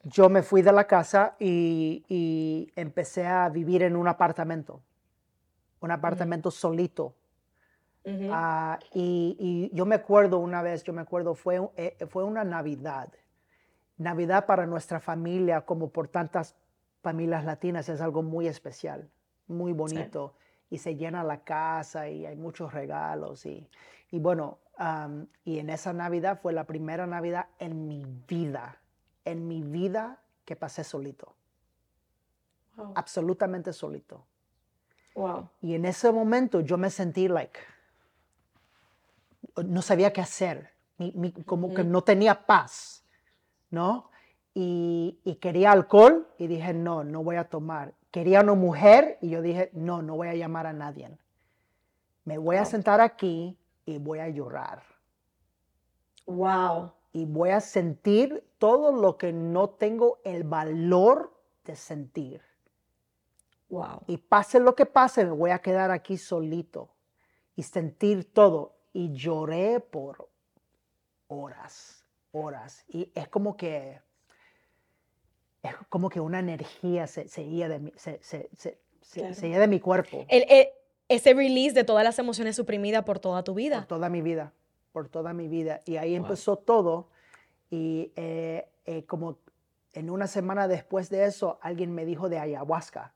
[0.03, 4.81] yo me fui de la casa y, empecé a vivir en un apartamento.
[5.79, 7.15] Un apartamento solito
[8.31, 13.09] Ah, y, yo me acuerdo una vez, yo me acuerdo, fue, eh, fue una Navidad.
[13.97, 16.55] Navidad para nuestra familia, como por tantas
[17.01, 19.09] familias latinas, es algo muy especial,
[19.47, 20.35] muy bonito.
[20.69, 23.45] Y se llena la casa y hay muchos regalos.
[23.45, 23.69] Y,
[24.11, 24.59] y bueno,
[25.43, 28.79] y en esa Navidad fue la primera Navidad en mi vida,
[29.25, 31.35] en mi vida que pasé solito.
[32.95, 34.23] Absolutamente solito.
[35.15, 35.49] Wow.
[35.61, 37.59] Y en ese momento yo me sentí like,
[39.63, 40.71] no sabía qué hacer,
[41.45, 43.03] como que no tenía paz,
[43.69, 44.09] ¿no?
[44.53, 47.93] Y, quería alcohol y dije, no, no voy a tomar.
[48.09, 51.15] Quería una mujer y yo dije, no, no voy a llamar a nadie.
[52.25, 54.81] Me voy a sentar aquí y voy a llorar.
[56.25, 56.91] Wow.
[57.13, 61.31] Y voy a sentir todo lo que no tengo el valor
[61.63, 62.41] de sentir.
[63.69, 64.01] Wow.
[64.07, 66.89] Y pase lo que pase, me voy a quedar aquí solito
[67.55, 70.27] y sentir todo y lloré por
[71.27, 72.83] horas, horas.
[72.87, 74.01] Y es como que,
[75.61, 78.49] es como que una energía se, se iba de mi, se, se,
[79.03, 80.25] se de mi cuerpo.
[80.27, 80.73] El, e,
[81.09, 83.81] ese release de todas las emociones suprimidas por toda tu vida.
[83.81, 84.51] Por toda mi vida,
[84.91, 85.81] por toda mi vida.
[85.85, 87.09] Y ahí empezó todo.
[87.69, 89.37] Y eh, eh, como
[89.93, 93.13] en una semana después de eso, alguien me dijo de ayahuasca.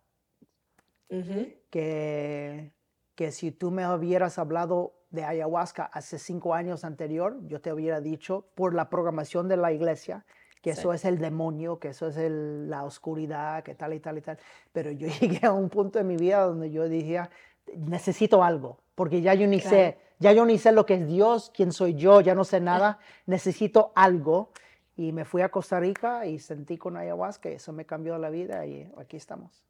[1.72, 2.72] que,
[3.16, 8.02] que si tú me hubieras hablado de ayahuasca hace cinco años anterior, yo te hubiera
[8.02, 10.26] dicho por la programación de la iglesia
[10.62, 14.22] que eso es el demonio, que eso es la oscuridad, que tal y tal y
[14.22, 14.38] tal.
[14.72, 17.22] Pero yo llegué a un punto en mi vida donde yo dije,
[17.76, 21.52] necesito algo, porque ya yo ni sé, ya yo ni sé lo que es Dios,
[21.54, 24.52] quién soy yo, ya no sé nada, necesito algo.
[24.96, 28.66] Y me fui a Costa Rica y sentí con ayahuasca eso me cambió la vida
[28.68, 29.64] y aquí estamos.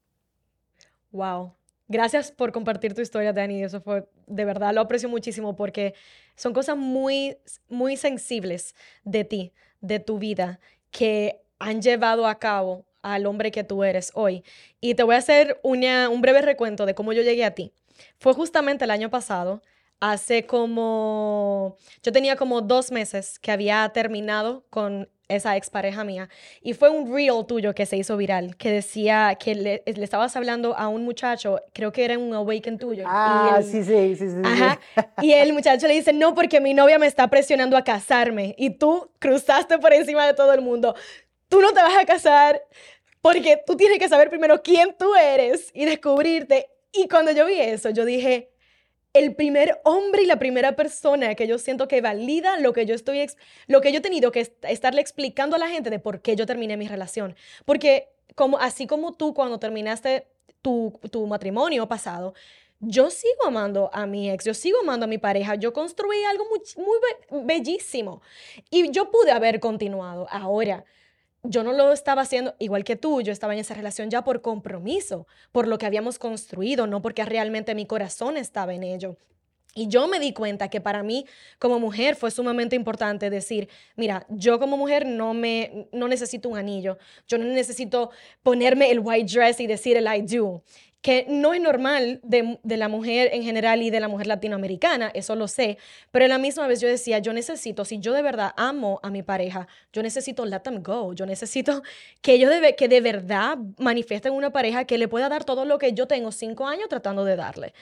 [1.12, 1.54] Wow,
[1.92, 3.64] Gracias por compartir tu historia, Dani.
[3.64, 5.94] Eso fue, de verdad, lo aprecio muchísimo porque
[6.38, 7.36] son cosas muy,
[7.68, 9.52] muy sensibles de ti,
[9.82, 14.46] de tu vida, que han llevado a cabo al hombre que tú eres hoy.
[14.80, 17.74] Y te voy a hacer un breve recuento de cómo yo llegué a ti.
[18.20, 19.62] Fue justamente el año pasado,
[20.00, 26.30] hace como, yo tenía como dos meses que había terminado con esa expareja mía.
[26.62, 30.76] Y fue un reel tuyo que se hizo viral, que decía que le, estabas hablando
[30.78, 33.06] a un muchacho, creo que era un awaken tuyo.
[33.08, 34.42] Ah, sí, sí, sí, sí.
[34.44, 34.80] Ajá.
[35.22, 38.56] Y el muchacho le dice, no, porque mi novia me está presionando a casarme.
[38.58, 40.96] Y tú cruzaste por encima de todo el mundo.
[41.48, 42.62] Tú no te vas a casar
[43.22, 46.70] porque tú tienes que saber primero quién tú eres y descubrirte.
[46.92, 48.51] Y cuando yo vi eso, yo dije,
[49.14, 52.96] el primer hombre y la primera persona que yo siento que valida lo que yo
[52.96, 53.28] estoy,
[53.68, 56.46] lo que yo he tenido que estarle explicando a la gente de por qué yo
[56.46, 57.36] terminé mi relación.
[57.66, 60.28] Porque como, así como tú cuando terminaste
[60.62, 62.34] tu, tu matrimonio pasado,
[62.80, 66.46] yo sigo amando a mi ex, yo sigo amando a mi pareja, yo construí algo
[66.46, 68.22] muy, muy bellísimo
[68.70, 70.28] y yo pude haber continuado.
[70.32, 70.84] Ahora,
[71.44, 74.42] yo no lo estaba haciendo igual que tú, yo estaba en esa relación ya por
[74.42, 79.18] compromiso, por lo que habíamos construido, no porque realmente mi corazón estaba en ello.
[79.74, 81.26] Y yo me di cuenta que para mí
[81.58, 86.58] como mujer fue sumamente importante decir, mira, yo como mujer no me no necesito un
[86.58, 88.12] anillo, yo no necesito
[88.44, 90.62] ponerme el white dress y decir el I do
[91.02, 95.36] que no es normal de, la mujer en general y de la mujer latinoamericana, eso
[95.36, 95.78] lo sé,
[96.12, 99.24] pero la misma vez yo decía, yo necesito, si yo de verdad amo a mi
[99.24, 101.82] pareja, yo necesito let them go, yo necesito
[102.22, 105.80] que ellos de, que de verdad manifiesten una pareja que le pueda dar todo lo
[105.80, 107.74] que yo tengo cinco años tratando de darle.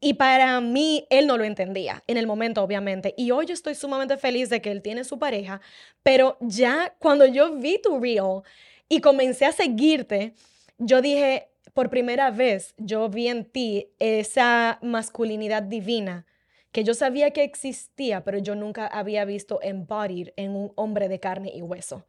[0.00, 3.14] Y para mí, él no lo entendía en el momento, obviamente.
[3.16, 5.60] Y hoy estoy sumamente feliz de que él tiene su pareja,
[6.02, 8.42] pero ya cuando yo vi tu reel
[8.88, 10.34] y comencé a seguirte,
[10.78, 11.48] yo dije,
[11.78, 16.26] por primera vez yo vi en ti esa masculinidad divina
[16.72, 21.20] que yo sabía que existía, pero yo nunca había visto embodied en un hombre de
[21.20, 22.04] carne y hueso.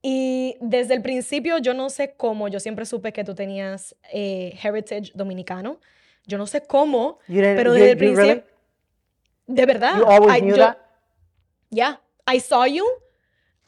[0.00, 4.58] Y desde el principio yo no sé cómo, yo siempre supe que tú tenías eh,
[4.62, 5.78] heritage dominicano.
[6.24, 8.44] Yo no sé cómo, pero desde el principio...
[9.46, 9.98] De verdad.
[9.98, 10.78] You always knew that?
[11.68, 12.86] Yeah, I saw you.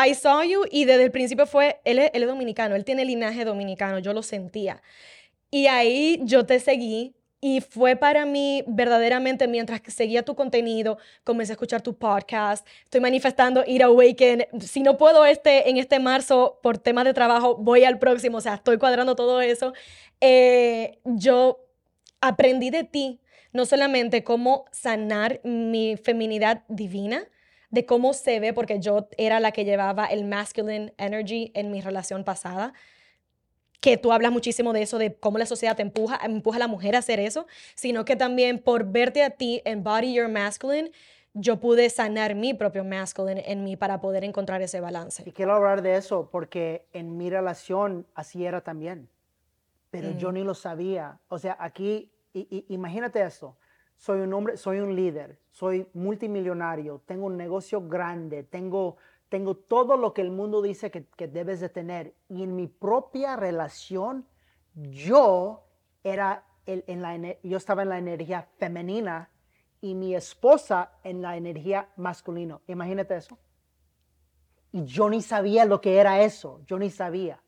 [0.03, 3.45] I saw you y desde el principio fue, él él es dominicano, él tiene linaje
[3.45, 4.81] dominicano, yo lo sentía.
[5.51, 10.99] Y ahí yo te seguí y fue para mí verdaderamente mientras que seguía tu contenido,
[11.23, 14.47] comencé a escuchar tu podcast, estoy manifestando ir a Awaken.
[14.61, 18.41] Si no puedo este, en este marzo por temas de trabajo, voy al próximo, o
[18.41, 19.73] sea, estoy cuadrando todo eso.
[20.21, 21.65] Eh, yo
[22.21, 23.21] aprendí de ti
[23.53, 27.25] no solamente cómo sanar mi feminidad divina,
[27.71, 31.81] de cómo se ve, porque yo era la que llevaba el masculine energy en mi
[31.81, 32.73] relación pasada,
[33.81, 36.69] que tú hablas muchísimo de eso, de cómo la sociedad te empuja, empuja a la
[36.69, 40.91] mujer a hacer eso, sino que también por verte a ti, embody your masculine,
[41.35, 45.23] yo pude sanar mi propio masculine en mí para poder encontrar ese balance.
[45.27, 49.09] Y quiero hablar de eso porque en mi relación así era también,
[49.91, 50.35] pero yo mm.
[50.35, 51.21] ni lo sabía.
[51.29, 53.57] O sea, aquí, imagínate esto,
[53.97, 58.97] soy un hombre, soy un líder, soy multimillonario, tengo un negocio grande, tengo
[59.29, 62.14] tengo todo lo que el mundo dice que, debes de tener.
[62.29, 64.27] Y en mi propia relación,
[64.75, 65.64] yo
[66.03, 69.31] era en la, yo estaba en la energía femenina
[69.81, 72.61] y mi esposa en la energía masculina.
[72.67, 73.38] Imagínate eso.
[74.73, 76.61] Y yo ni sabía lo que era eso.
[76.67, 77.41] Yo ni sabía.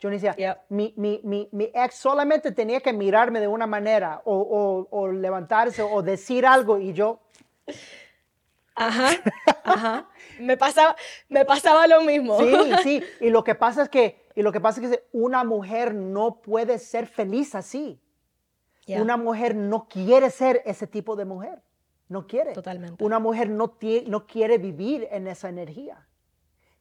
[0.00, 0.64] Yo ni sabía.
[0.70, 5.08] Mi, mi, mi, mi, ex solamente tenía que mirarme de una manera o, o, o
[5.08, 7.20] levantarse o decir algo y yo...
[8.74, 9.10] Ajá,
[9.72, 10.08] ajá.
[10.40, 10.96] Me pasaba,
[11.28, 12.38] me pasaba lo mismo.
[12.38, 13.02] Sí, sí.
[13.20, 16.40] Y lo que pasa es que, y lo que pasa es que una mujer no
[16.40, 18.00] puede ser feliz así.
[18.86, 21.60] Una mujer no quiere ser ese tipo de mujer.
[22.08, 22.52] No quiere.
[22.54, 23.04] Totalmente.
[23.04, 23.76] Una mujer no,
[24.06, 26.06] no quiere vivir en esa energía.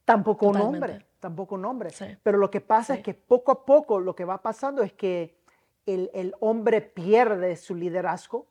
[0.05, 1.05] Tampoco un hombre.
[1.19, 1.89] Tampoco un hombre.
[2.23, 5.37] Pero lo que pasa es que poco a poco lo que va pasando es que
[5.85, 8.47] el, el hombre pierde su liderazgo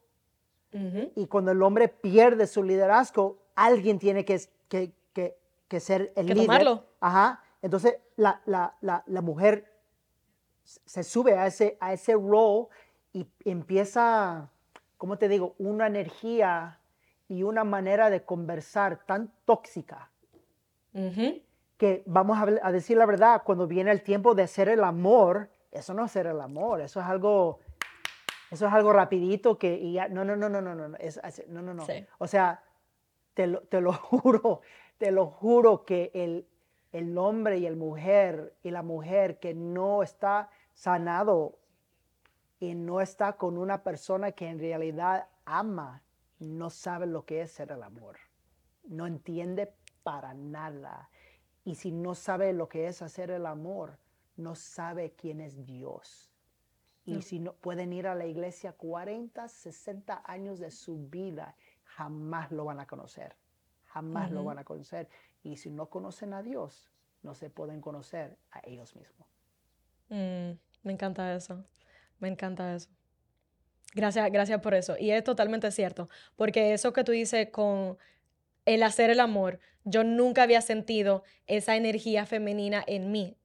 [1.15, 4.93] y cuando el hombre pierde su liderazgo, alguien tiene que, que,
[5.69, 6.47] que, ser el líder.
[6.47, 6.85] Tomarlo.
[7.01, 7.43] Ajá.
[7.63, 9.73] Entonces la, la, la, la, mujer
[10.65, 12.69] se sube a ese, a ese rol
[13.13, 14.51] y empieza,
[14.97, 15.55] ¿cómo te digo?
[15.59, 16.79] Una energía
[17.29, 20.11] y una manera de conversar tan tóxica.
[21.77, 25.51] Que vamos a, a, decir la verdad, cuando viene el tiempo de hacer el amor,
[25.73, 27.61] eso no es hacer el amor, eso es algo
[28.51, 31.63] eso es algo rapidito que y ya, no, no, no, no, no, no, es, no,
[31.63, 31.85] no, no.
[32.19, 32.63] O sea,
[33.37, 34.63] te lo, te lo juro,
[34.97, 36.49] te lo juro que el,
[36.91, 41.59] el hombre y el mujer y la mujer que no está sanado
[42.59, 46.03] y no está con una persona que en realidad ama,
[46.39, 48.17] no sabe lo que es ser el amor.
[48.85, 51.11] No entiende para nada.
[51.63, 53.99] Y si no sabe lo que es hacer el amor,
[54.37, 56.33] no sabe quién es Dios.
[57.05, 61.55] Y si no pueden ir a la iglesia 40, 60 años de su vida,
[61.97, 63.37] jamás lo van a conocer.
[63.87, 65.09] Jamás lo van a conocer.
[65.43, 66.91] Y si no conocen a Dios,
[67.23, 69.27] no se pueden conocer a ellos mismos.
[70.11, 71.65] Mm, me encanta eso.
[72.19, 72.91] Me encanta eso.
[73.95, 74.97] Gracias, gracias por eso.
[74.99, 77.97] Y es totalmente cierto, porque eso que tú dices con
[78.67, 83.39] el hacer el amor, yo nunca había sentido esa energía femenina en mí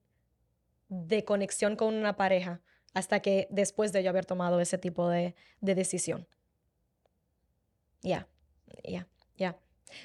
[0.89, 2.59] de conexión con una pareja
[2.93, 6.27] hasta que después de yo haber tomado ese tipo de, decisión.
[8.01, 8.27] Ya,
[8.83, 9.07] ya,
[9.37, 9.55] ya.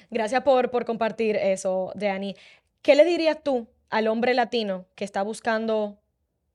[0.09, 2.35] Gracias por, por compartir eso, Dani.
[2.81, 5.97] ¿Qué le dirías tú al hombre latino que está buscando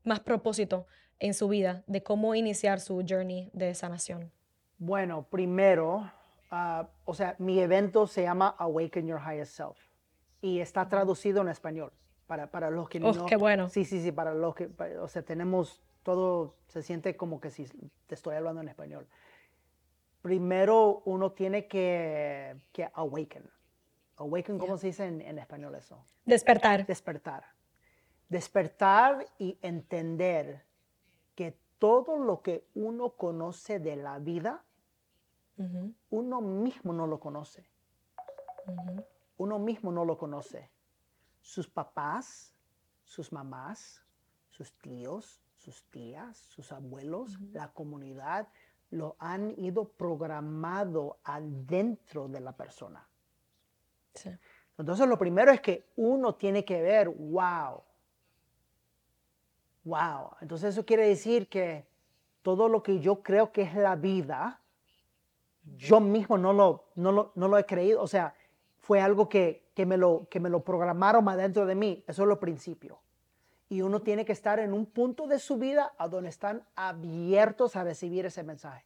[0.05, 0.87] más propósito
[1.19, 4.31] en su vida de cómo iniciar su journey de sanación?
[4.79, 6.11] Bueno, primero,
[6.51, 9.79] ah, o sea, mi evento se llama Awaken Your Highest Self
[10.41, 11.93] y está traducido en español.
[12.27, 13.27] Para, para los que oh, no.
[13.27, 13.69] qué bueno.
[13.69, 14.71] Sí, sí, sí, para los que,
[15.01, 17.67] o sea, tenemos todo se siente como que si
[18.07, 19.07] te estoy hablando en español.
[20.23, 23.51] Primero uno tiene que, que awaken.
[24.17, 26.05] Awaken, ¿cómo se dice en, en español eso?
[26.25, 26.87] Despertar.
[26.87, 27.45] Despertar.
[28.29, 30.65] Despertar y entender
[31.35, 34.65] que todo lo que uno conoce de la vida,
[36.11, 37.69] uno mismo no lo conoce.
[39.37, 40.71] Uno mismo no lo conoce.
[41.41, 42.55] Sus papás,
[43.05, 44.03] sus mamás,
[44.49, 48.49] sus tíos, sus tías, sus abuelos, la comunidad,
[48.93, 53.07] lo han ido programado adentro de la persona.
[54.15, 54.31] Sí.
[54.79, 57.83] Entonces lo primero es que uno tiene que ver, wow,
[59.85, 60.31] wow.
[60.41, 61.87] Entonces eso quiere decir que
[62.43, 64.61] todo lo que yo creo que es la vida,
[65.77, 68.03] yo mismo no lo, no lo, no lo he creído.
[68.03, 68.35] O sea,
[68.81, 72.05] fue algo que, que, me lo, que me lo programaron adentro de mí.
[72.07, 73.02] Eso es lo principio.
[73.73, 77.75] Y uno tiene que estar en un punto de su vida a donde están abiertos
[77.75, 78.85] a recibir ese mensaje.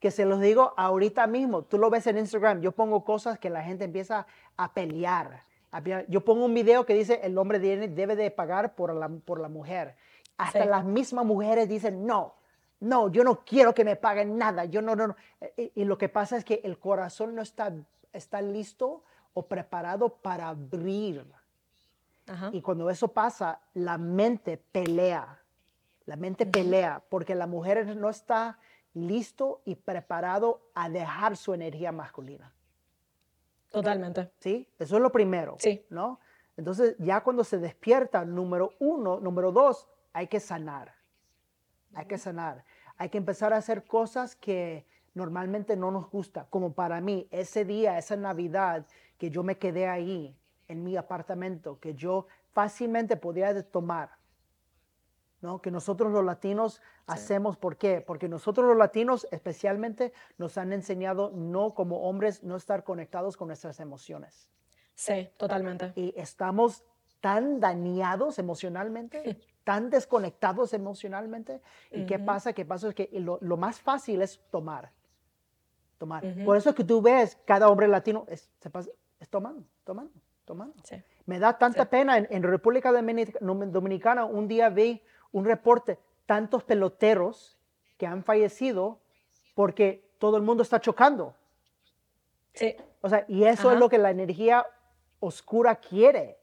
[0.00, 3.48] Que se los digo ahorita mismo, tú lo ves en Instagram, yo pongo cosas que
[3.48, 5.44] la gente empieza a pelear.
[5.70, 6.04] a pelear.
[6.08, 9.48] Yo pongo un video que dice el hombre debe, de pagar por la, por la
[9.48, 9.94] mujer.
[10.36, 10.68] Hasta Sí.
[10.68, 12.34] las mismas mujeres dicen, no,
[12.80, 14.64] no, yo no quiero que me paguen nada.
[14.64, 15.16] Yo no, no, no.
[15.56, 17.72] Y, y lo que pasa es que el corazón no está,
[18.12, 21.24] está listo o preparado para abrir.
[22.26, 22.50] Ajá.
[22.52, 25.40] Y cuando eso pasa, la mente pelea.
[26.04, 28.58] La mente pelea porque la mujer no está
[28.94, 32.52] listo y preparado a dejar su energía masculina.
[33.70, 34.30] Totalmente.
[34.38, 34.68] ¿Sí?
[34.78, 35.56] Eso es lo primero.
[35.58, 35.84] Sí.
[35.88, 36.20] ¿No?
[36.56, 40.94] Entonces, ya cuando se despierta, número uno, número dos, hay que sanar.
[41.94, 42.64] Hay que sanar.
[42.96, 46.46] Hay que empezar a hacer cosas que normalmente no nos gusta.
[46.50, 50.36] Como para mí, ese día, esa Navidad, que yo me quedé ahí
[50.72, 54.10] en mi apartamento, que yo fácilmente podía tomar.
[55.40, 55.60] ¿no?
[55.60, 58.00] Que nosotros los latinos hacemos, ¿por qué?
[58.00, 63.48] Porque nosotros los latinos especialmente nos han enseñado no como hombres, no estar conectados con
[63.48, 64.48] nuestras emociones
[64.94, 65.92] Sí, totalmente.
[65.96, 66.84] y estamos
[67.20, 71.60] tan dañados emocionalmente, tan desconectados emocionalmente.
[71.90, 72.24] ¿Y qué Ujú.
[72.24, 72.52] pasa?
[72.52, 72.88] ¿Qué pasa?
[72.88, 74.92] Es que lo, lo más fácil es tomar.
[75.98, 76.24] Tomar.
[76.24, 76.44] Ujú.
[76.44, 80.12] Por eso es que tú ves cada hombre latino es, se pasa- es tomando, tomando,
[80.52, 80.74] tomando.
[80.84, 80.96] Sí.
[81.24, 81.88] Me da tanta Sí.
[81.90, 84.24] pena en, en República Dominica- Dominicana.
[84.26, 85.00] Un día vi
[85.32, 87.58] un reporte, tantos peloteros
[87.96, 88.98] que han fallecido
[89.54, 91.34] porque todo el mundo está chocando.
[92.52, 92.76] Sí.
[93.00, 93.74] O sea, y eso Ajá.
[93.74, 94.66] es lo que la energía
[95.20, 96.38] oscura quiere.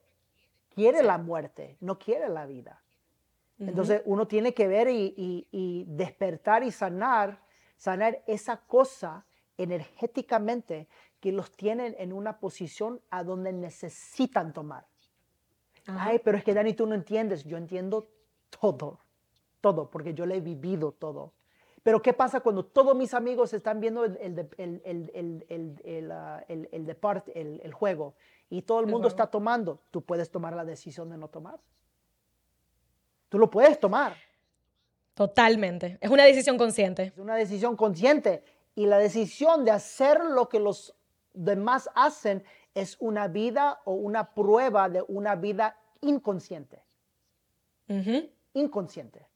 [0.73, 2.81] Quiere la muerte, no quiere la vida.
[3.59, 7.41] Entonces uno tiene que ver y, y- y despertar y sanar,
[7.75, 9.25] sanar esa cosa
[9.57, 10.87] energéticamente
[11.19, 14.85] que los tienen en una posición a donde necesitan tomar.
[15.85, 16.05] Ajá.
[16.09, 17.43] Ay, pero es que Dani, tú no entiendes.
[17.43, 18.07] Yo entiendo
[18.59, 18.99] todo,
[19.61, 21.33] todo, porque yo le he vivido todo.
[21.83, 24.43] Pero ¿qué pasa cuando todos mis amigos están viendo el, el,
[27.73, 28.15] juego
[28.49, 29.81] y todo el El mundo está tomando?
[29.89, 31.59] Tú puedes tomar la decisión de no tomar.
[33.29, 34.15] Tú lo puedes tomar.
[35.13, 35.97] Totalmente.
[36.01, 37.03] Es una decisión consciente.
[37.03, 38.43] Es una decisión consciente.
[38.75, 40.95] Y la decisión de hacer lo que los
[41.39, 46.83] demás hacen es una vida o una prueba de una vida inconsciente.
[47.87, 48.29] Ujú.
[48.53, 49.27] Inconsciente.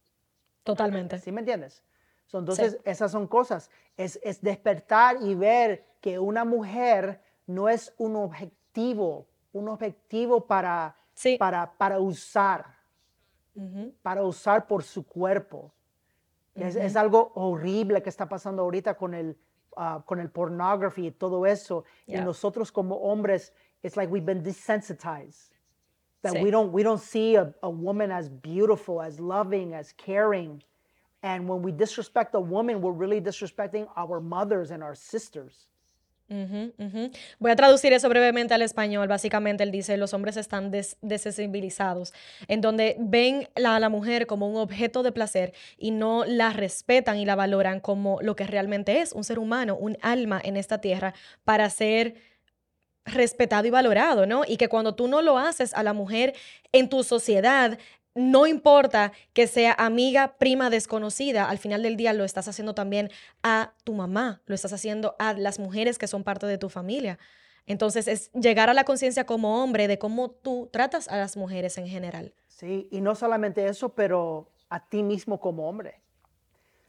[0.63, 1.17] Totalmente.
[1.19, 1.83] ¿Sí me entiendes?
[2.25, 3.69] So, entonces, esas son cosas.
[3.97, 10.95] Es, es despertar y ver que una mujer no es un objetivo, un objetivo para,
[11.13, 11.37] Sí.
[11.37, 12.65] para, para usar,
[13.55, 13.93] Ujú.
[14.01, 15.73] para usar por su cuerpo.
[16.55, 19.37] Es, es algo horrible que está pasando ahorita con el,
[19.77, 21.83] ah, con el pornography y todo eso.
[22.07, 22.23] Y Yeah.
[22.23, 23.51] nosotros como hombres,
[23.83, 25.49] it's like we've been desensitized.
[26.21, 26.41] That Sí.
[26.41, 30.63] we don't we don't see a, a woman as beautiful, as loving, as caring.
[31.21, 35.67] And when we disrespect a woman, we're really disrespecting our mothers and our sisters.
[37.39, 39.07] Voy a traducir eso brevemente al español.
[39.07, 42.13] Básicamente, él dice, los hombres están des- desensibilizados,
[42.47, 47.17] en donde ven a la mujer como un objeto de placer y no la respetan
[47.17, 50.79] y la valoran como lo que realmente es, un ser humano, un alma en esta
[50.81, 52.15] tierra para ser
[53.05, 54.43] respetado y valorado, ¿no?
[54.47, 56.33] Y que cuando tú no lo haces a la mujer
[56.71, 57.77] en tu sociedad,
[58.15, 63.09] no importa que sea amiga, prima, desconocida, al final del día lo estás haciendo también
[63.41, 67.17] a tu mamá, lo estás haciendo a las mujeres que son parte de tu familia.
[67.65, 71.77] Entonces es llegar a la conciencia como hombre de cómo tú tratas a las mujeres
[71.77, 72.33] en general.
[72.47, 76.01] Sí, y no solamente eso, pero a ti mismo como hombre.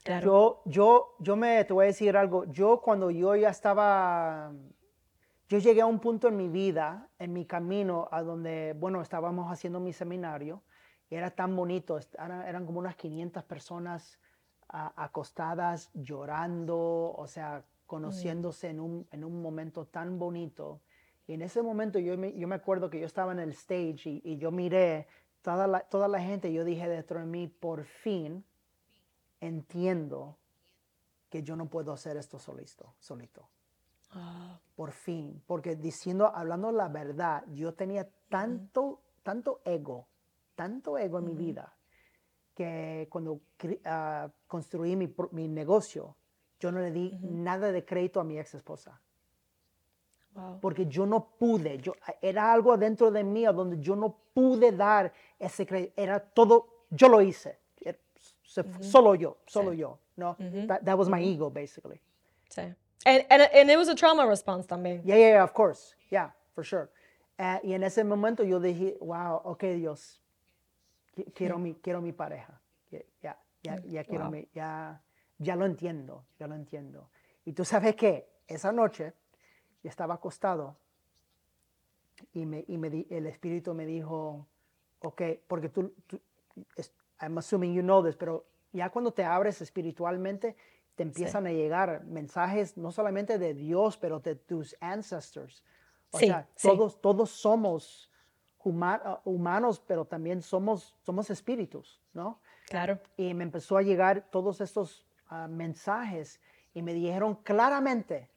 [0.03, 0.27] Claro.
[0.27, 2.45] Yo, yo, yo me, te voy a decir algo.
[2.47, 4.53] Yo cuando yo ya estaba,
[5.49, 9.51] yo llegué a un punto en mi vida, en mi camino, a donde, bueno, estábamos
[9.51, 10.62] haciendo mi seminario.
[11.11, 14.19] Y Era tan bonito, era- eran como unas 500 personas
[14.69, 20.81] acostadas, llorando, o sea, conociéndose en, un, en un momento tan bonito.
[21.27, 24.09] Y en ese momento yo me, yo me acuerdo que yo estaba en el stage
[24.11, 25.07] y, y yo miré
[25.43, 28.45] toda la, toda la gente, yo dije dentro de mí, por fin
[29.41, 30.39] entiendo
[31.31, 32.95] que yo no puedo hacer esto solito.
[32.99, 33.49] solito.
[34.77, 40.09] Por fin, porque diciendo, hablando la verdad, yo tenía tanto, tanto ego,
[40.55, 41.73] tanto ego en mi vida,
[42.55, 43.41] que cuando
[43.85, 46.17] ah, construí mi, mi negocio,
[46.61, 49.01] yo no le di nada de crédito a mi ex esposa,
[50.35, 50.61] wow.
[50.61, 55.13] porque yo no pude, yo, era algo dentro de mí donde yo no pude dar
[55.39, 57.99] ese crédito, era todo, yo lo hice, Era-
[58.43, 60.37] se- solo yo, solo yo, ¿no?
[60.67, 62.01] that, that was my ego, basically.
[62.49, 62.63] Sí.
[63.07, 65.03] And, and, and it was a trauma response también.
[65.05, 65.95] Yeah, yeah, yeah, of course.
[66.11, 66.89] Yeah, for sure.
[67.37, 70.23] Eh, y en ese momento yo dije, wow, ok, Dios,
[71.35, 72.61] quiero, mi, quiero mi pareja.
[72.89, 74.33] Que- Ya, ya, ya quiero Wow.
[74.33, 75.03] mi, ya,
[75.39, 77.11] ya lo entiendo, ya lo entiendo.
[77.45, 79.12] Y tú sabes qué, esa noche
[79.83, 80.77] yo estaba acostado
[82.33, 84.47] y, me, y me di- el espíritu me dijo,
[85.01, 85.93] ok, porque tú,
[87.21, 90.57] I'm assuming you know this, pero ya cuando te abres espiritualmente,
[90.95, 95.65] te empiezan a llegar mensajes no solamente de Dios, pero de tus ancestors.
[96.11, 96.69] O Sí, sea, sí.
[96.69, 98.11] todos, todos somos
[98.65, 102.41] huma- ah, humanos, pero también somos, somos espíritus, ¿no?
[102.67, 102.99] Claro.
[103.19, 106.41] y me empezó a llegar todos estos ah, mensajes
[106.73, 108.31] y me dijeron claramente,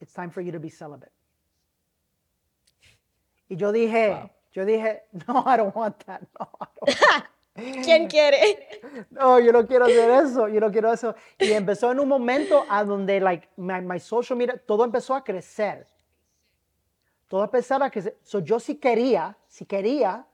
[0.00, 1.12] it's time for you to be celibate.
[3.48, 6.22] Y yo dije, yo dije, no, I don't want that.
[6.38, 7.24] No, I don't-
[7.84, 8.80] ¿Quién quiere?
[9.10, 11.14] no, yo no quiero hacer eso, yo no quiero eso.
[11.38, 15.24] Y empezó en un momento a donde, like, my, my social media, todo empezó a
[15.24, 15.86] crecer.
[17.28, 18.16] Todo a crecer.
[18.22, 20.26] So, yo si quería, si quería,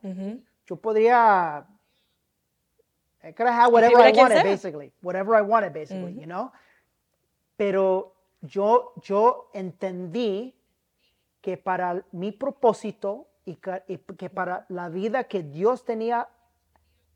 [0.64, 1.66] yo podría
[3.24, 4.92] I could have whatever I wanted, basically.
[5.00, 6.52] Whatever I wanted, basically, you know?
[7.56, 10.54] Pero yo, yo entendí
[11.40, 16.28] que para mi propósito y que, y que para la vida que Dios tenía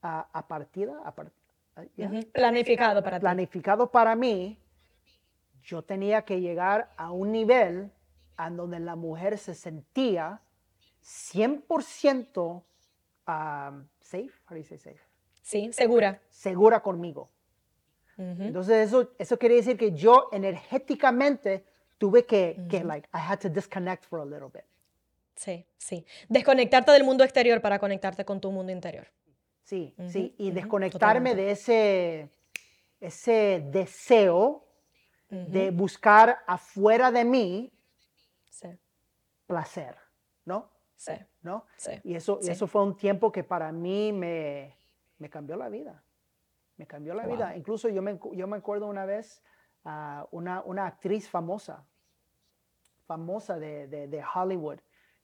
[0.02, 1.14] a, a partida, a
[1.96, 2.20] Ujú.
[2.32, 3.20] Planificado para ti.
[3.20, 4.58] planificado para mí,
[5.62, 7.92] yo tenía que llegar a un nivel
[8.38, 10.40] a donde la mujer se sentía
[11.02, 12.62] 100%
[13.26, 15.00] um, safe, how do you say safe?
[15.42, 16.20] Sí, segura.
[16.30, 17.30] segura conmigo.
[18.16, 21.64] Entonces eso, eso quiere decir que yo energéticamente
[21.98, 24.64] tuve que, que like, I had to disconnect for a little bit.
[25.36, 26.04] Sí, sí.
[26.28, 29.06] Desconectarte del mundo exterior para conectarte con tu mundo interior.
[29.62, 32.28] Sí, Ujú, sí, y desconectarme de ese,
[33.00, 34.64] ese deseo
[35.30, 37.72] de buscar afuera de mí
[39.52, 39.96] placer,
[40.44, 40.70] ¿no?
[40.94, 41.64] sí, ¿No?
[41.76, 41.92] sí.
[42.04, 44.76] Y eso, y eso fue un tiempo que para mí me,
[45.18, 46.04] me cambió la vida.
[46.76, 47.34] Me cambió la Wow.
[47.34, 47.56] vida.
[47.56, 49.42] Incluso yo me, yo me acuerdo una vez,
[49.84, 51.84] ah, una, una actriz famosa,
[53.06, 54.78] famosa de, de- de Hollywood,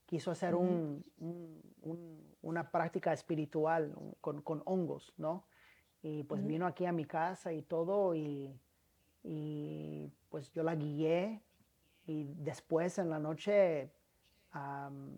[0.07, 5.47] quiso hacer un- un- un- una práctica espiritual con, con hongos, ¿no?
[6.03, 8.59] Y pues vino aquí a mi casa y todo, y,
[9.23, 11.43] y pues yo la guié,
[12.07, 13.91] y después en la noche,
[14.55, 15.17] am,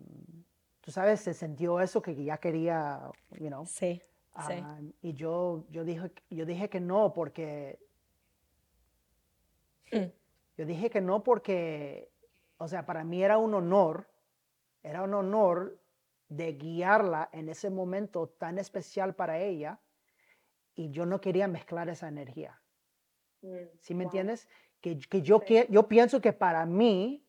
[0.81, 3.09] tú sabes, se sintió eso que ya quería,
[3.39, 3.65] you know.
[3.65, 4.01] Sí,
[4.47, 4.53] sí.
[4.53, 7.79] Ah, y yo, yo, dije, yo dije que no porque...
[9.91, 10.11] Mm.
[10.57, 12.11] Yo dije que no porque,
[12.57, 14.09] o sea, para mí era un honor,
[14.81, 15.79] era un honor
[16.29, 19.79] de guiarla en ese momento tan especial para ella
[20.73, 22.59] y yo no quería mezclar esa energía.
[23.79, 24.47] ¿Sí me entiendes?
[24.81, 27.26] Que, que yo, que yo pienso que para mí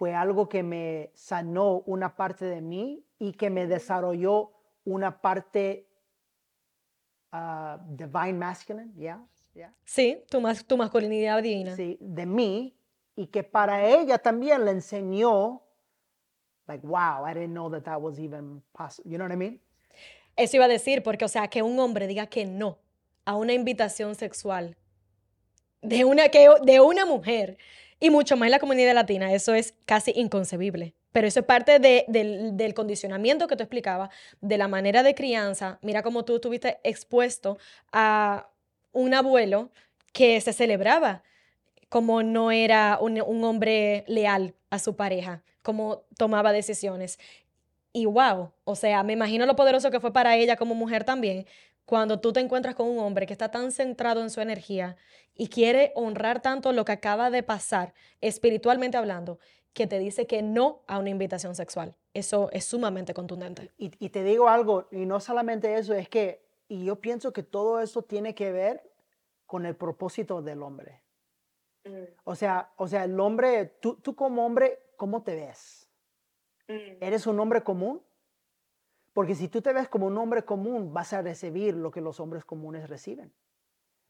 [0.00, 4.50] fue algo que me sanó una parte de mí y que me desarrolló
[4.82, 5.86] una parte
[7.30, 9.22] ah, divine masculine, ¿ya?
[9.54, 9.74] ¿ya?
[9.84, 11.76] Sí, tu, mas- tu masculinidad divina.
[11.76, 12.74] Sí, de mí
[13.14, 15.60] y que para ella también le enseñó,
[16.66, 19.10] like, wow, I didn't know that that was even possible.
[19.12, 19.60] You know what I mean?
[20.34, 22.78] Eso iba a decir, porque, o sea, que un hombre diga que no
[23.26, 24.78] a una invitación sexual
[25.82, 27.58] de una, que, de una mujer,
[28.00, 30.94] y mucho más en la comunidad latina, eso es casi inconcebible.
[31.12, 35.78] Pero eso es parte de- del, condicionamiento que tú explicabas, de la manera de crianza.
[35.82, 37.58] Mira cómo tú estuviste expuesto
[37.92, 38.48] a
[38.92, 39.70] un abuelo
[40.12, 41.22] que se celebraba
[41.88, 47.18] como no era un, un hombre leal a su pareja, como tomaba decisiones.
[47.92, 51.46] Y wow, o sea, me imagino lo poderoso que fue para ella como mujer también,
[51.90, 54.96] cuando tú te encuentras con un hombre que está tan centrado en su energía
[55.34, 59.40] y quiere honrar tanto lo que acaba de pasar, espiritualmente hablando,
[59.72, 61.96] que te dice que no a una invitación sexual.
[62.14, 63.72] Eso es sumamente contundente.
[63.76, 67.42] Y, y te digo algo, y no solamente eso, es que, y yo pienso que
[67.42, 68.88] todo eso tiene que ver
[69.44, 71.02] con el propósito del hombre.
[71.84, 72.04] Mm.
[72.22, 75.90] O sea, o sea, el hombre, tú, tú como hombre, ¿cómo te ves?
[76.68, 77.02] Mm.
[77.02, 78.00] ¿Eres un hombre común?
[79.20, 82.20] Porque si tú te ves como un hombre común, vas a recibir lo que los
[82.20, 83.30] hombres comunes reciben.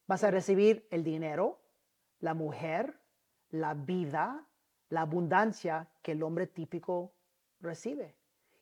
[0.07, 1.59] Vas a recibir el dinero,
[2.21, 2.97] la mujer,
[3.49, 4.47] la vida,
[4.89, 7.13] la abundancia que el hombre típico
[7.59, 8.15] recibe.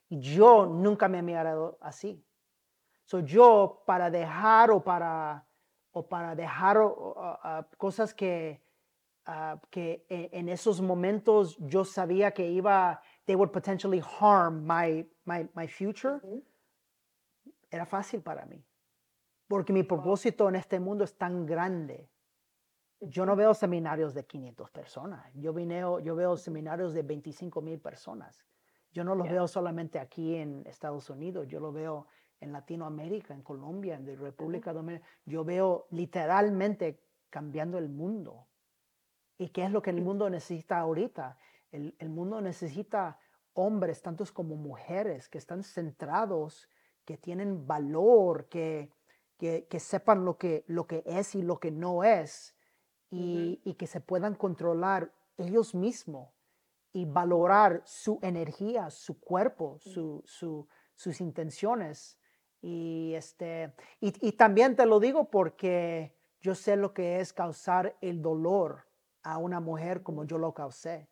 [0.09, 2.25] Y yo nunca me he mirado así.
[3.05, 5.47] So yo para dejar o para,
[5.93, 6.79] o para dejar
[7.77, 8.63] cosas que,
[9.27, 15.05] uh, que e, en, esos momentos yo sabía que iba, they would potentially harm my,
[15.27, 16.19] my, my future,
[17.71, 18.65] era fácil para mí.
[19.47, 22.09] Porque mi propósito en este mundo es tan grande.
[23.01, 25.31] Yo no veo seminarios de 500 personas.
[25.35, 28.47] Yo, veo, yo veo seminarios de 25 mil personas.
[28.93, 31.47] Yo no los veo solamente aquí en Estados Unidos.
[31.49, 32.07] Yo lo veo
[32.41, 35.07] en Latinoamérica, en Colombia, en República Dominicana.
[35.27, 38.49] Yo veo literalmente cambiando el mundo.
[39.37, 41.37] ¿Y qué es lo que el mundo necesita ahorita?
[41.71, 43.19] El, mundo necesita
[43.53, 46.69] hombres, tantos como mujeres, que están centrados,
[47.05, 48.93] que tienen valor, que,
[49.39, 52.55] que, sepan lo que, lo que es y lo que no es,
[53.11, 56.31] y, y que se puedan controlar ellos mismos
[56.93, 62.19] y valorar su energía, su cuerpo, su, su, sus intenciones.
[62.61, 67.97] Y, este, y, y, también te lo digo porque yo sé lo que es causar
[68.01, 68.89] el dolor
[69.23, 71.09] a una mujer como yo lo causé.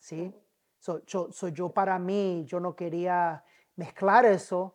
[0.00, 0.34] ¿Sí?
[0.78, 3.44] So, yo, yo para mí, yo no quería
[3.76, 4.74] mezclar eso.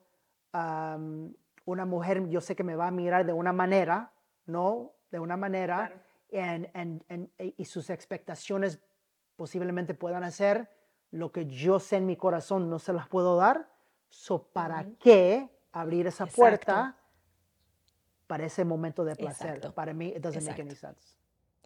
[0.53, 4.13] una mujer, yo sé que me va a mirar de una manera,
[4.45, 4.93] ¿no?
[5.11, 6.01] De una manera.
[7.37, 8.79] y sus expectaciones
[9.35, 10.69] posiblemente puedan hacer
[11.11, 13.69] lo que yo sé en mi corazón no se las puedo dar.
[14.09, 16.97] So, ¿para qué abrir esa puerta
[18.27, 19.73] para ese momento de placer?
[19.73, 21.17] Para mí, it doesn't make any sense.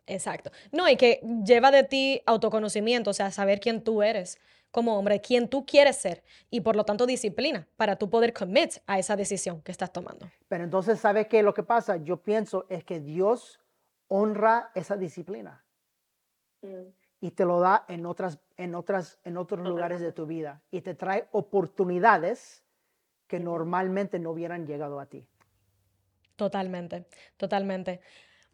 [0.10, 0.52] Exacto.
[0.72, 4.40] No, y que lleva de ti autoconocimiento, o sea, saber quién tú eres
[4.72, 8.74] como hombre, quién tú quieres ser y por lo tanto disciplina para tú poder commit
[8.86, 10.30] a esa decisión que estás tomando.
[10.48, 11.42] Pero entonces, ¿sabes qué?
[11.42, 13.60] Lo que pasa, yo pienso, es que Dios
[14.08, 15.64] honra esa disciplina.
[16.62, 20.62] Mm y te lo da en, otras, en, otras, en otros lugares de tu vida
[20.72, 22.64] y te trae oportunidades
[23.28, 25.28] que normalmente no hubieran llegado a ti.
[26.36, 27.06] Totalmente,
[27.36, 28.00] totalmente.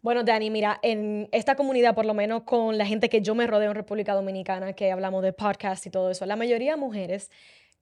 [0.02, 3.46] Bueno, Dani, mira, en esta comunidad, por lo menos con la gente que yo me
[3.46, 7.30] rodeo en República Dominicana, que hablamos de podcast y todo eso, la mayoría de mujeres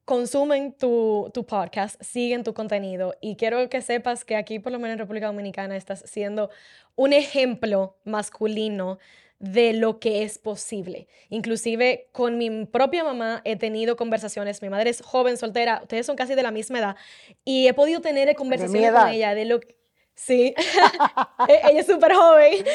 [0.05, 4.79] consumen tu, tu, podcast, siguen tu contenido y quiero que sepas que aquí, por lo
[4.79, 6.49] menos en República Dominicana, estás siendo
[6.95, 8.99] un ejemplo masculino
[9.39, 11.07] de lo que es posible.
[11.29, 16.15] Inclusive con mi propia mamá he tenido conversaciones, mi madre es joven, soltera, ustedes son
[16.15, 16.95] casi de la misma edad,
[17.43, 19.75] y he podido tener conversaciones con ella de lo que...
[20.15, 20.53] Sí,
[21.49, 22.65] e-, ella es súper joven.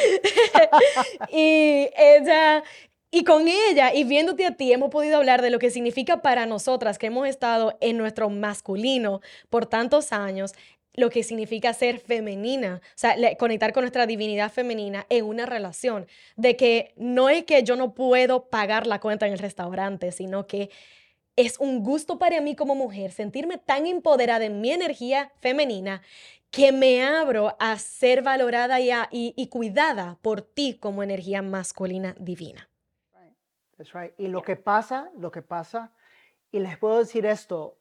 [1.32, 2.62] y ella,
[3.10, 6.46] y con ella y viéndote a ti, hemos podido hablar de lo que significa para
[6.46, 10.52] nosotras que hemos estado en nuestro masculino por tantos años,
[10.94, 16.06] lo que significa ser femenina, o sea, conectar con nuestra divinidad femenina en una relación,
[16.36, 20.46] de que no es que yo no puedo pagar la cuenta en el restaurante, sino
[20.46, 20.70] que
[21.36, 26.02] es un gusto para mí como mujer sentirme tan empoderada en mi energía femenina
[26.50, 32.68] que me abro a ser valorada y, y, cuidada por ti como energía masculina divina.
[33.76, 34.12] That's right.
[34.18, 35.92] Y lo que pasa, lo que pasa,
[36.50, 37.78] y les puedo decir esto,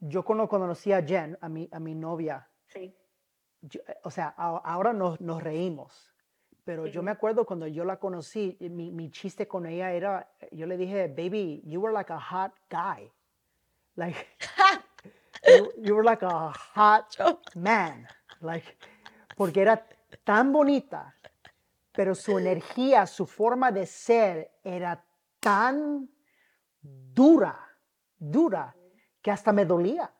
[0.00, 2.94] yo cuando conocí a Jen, a mi, a mi novia, sí.
[3.62, 6.12] Eh, o sea, ahora nos, nos reímos,
[6.64, 10.66] pero yo me acuerdo cuando yo la conocí, mi, mi, chiste con ella era, yo
[10.66, 13.10] le dije, baby, you were like a hot guy.
[13.96, 14.14] Like,
[15.56, 17.16] you, you, were like a hot
[17.54, 18.06] man.
[18.40, 18.76] Like,
[19.36, 19.84] porque era
[20.24, 21.14] tan bonita,
[21.92, 25.04] pero su energía, su forma de ser era
[25.40, 26.08] tan
[26.80, 27.58] dura,
[28.18, 28.74] dura
[29.22, 30.12] que hasta me dolía.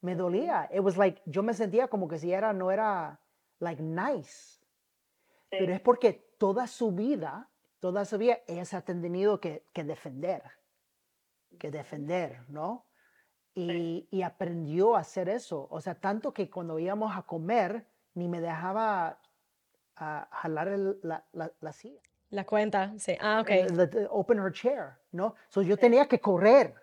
[0.00, 0.68] Me dolía.
[0.72, 3.20] It was like, yo me sentía como que si era, no era,
[3.60, 4.60] like, nice.
[5.50, 7.48] Pero es porque toda su vida,
[7.80, 10.42] toda su vida, ella se ha tenido que, que defender.
[11.58, 12.86] Que defender, ¿no?
[13.58, 15.66] Y, y, aprendió a hacer eso.
[15.70, 19.18] O sea, tanto que cuando íbamos a comer, ni me dejaba
[19.96, 22.00] a jalar la, la, la, silla.
[22.28, 23.16] La cuenta, sí.
[23.18, 23.50] Ah, ok.
[24.10, 25.34] open her chair, ¿no?
[25.48, 26.74] So yo tenía que correr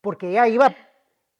[0.00, 0.74] porque ella iba,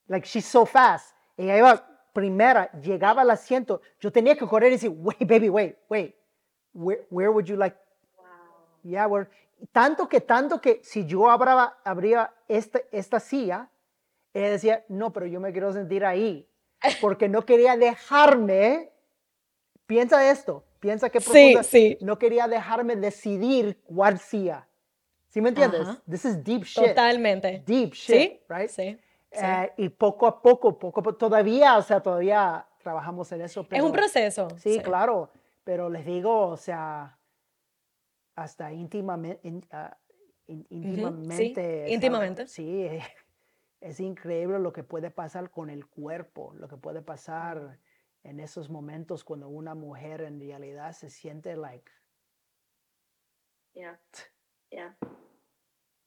[0.09, 4.77] like she's so fast, ella iba primera, llegaba al asiento, yo tenía que correr y
[4.77, 6.15] decir, wait, baby, wait, wait,
[6.73, 7.77] where, where would you like?
[8.17, 8.25] Wow.
[8.83, 9.29] Yeah, where,
[9.73, 13.71] tanto que, tanto que si yo abría, abría esta, esta silla,
[14.39, 16.49] ella decía, no, pero yo me quiero sentir ahí,
[17.01, 18.91] porque no quería dejarme
[19.87, 21.99] piensa esto, piensa que Sí, sí.
[22.01, 24.69] no quería dejarme decidir cuál sea.
[25.29, 25.83] ¿Sí me entiendes?
[25.83, 26.03] Ajá.
[26.11, 26.87] This is deep shit.
[26.89, 27.63] Totalmente.
[27.67, 28.69] Deep Sí, shit, right?
[28.69, 28.99] sí.
[29.31, 29.39] sí.
[29.43, 33.61] Eh, y poco a poco, poco a poco, todavía, o sea, todavía trabajamos en eso.
[33.63, 34.49] es pero- un proceso.
[34.59, 35.31] Sí, claro,
[35.63, 37.19] pero les digo, o sea,
[38.35, 39.41] hasta íntimamente,
[40.71, 41.55] íntimamente.
[41.55, 41.91] ¿sabes?
[41.91, 42.47] íntimamente.
[42.47, 42.89] Sí,
[43.81, 47.79] es increíble lo que puede pasar con el cuerpo, lo que puede pasar
[48.25, 51.91] en esos momentos cuando una mujer en realidad se siente like,
[53.75, 53.99] Yeah.
[54.71, 54.97] Yeah.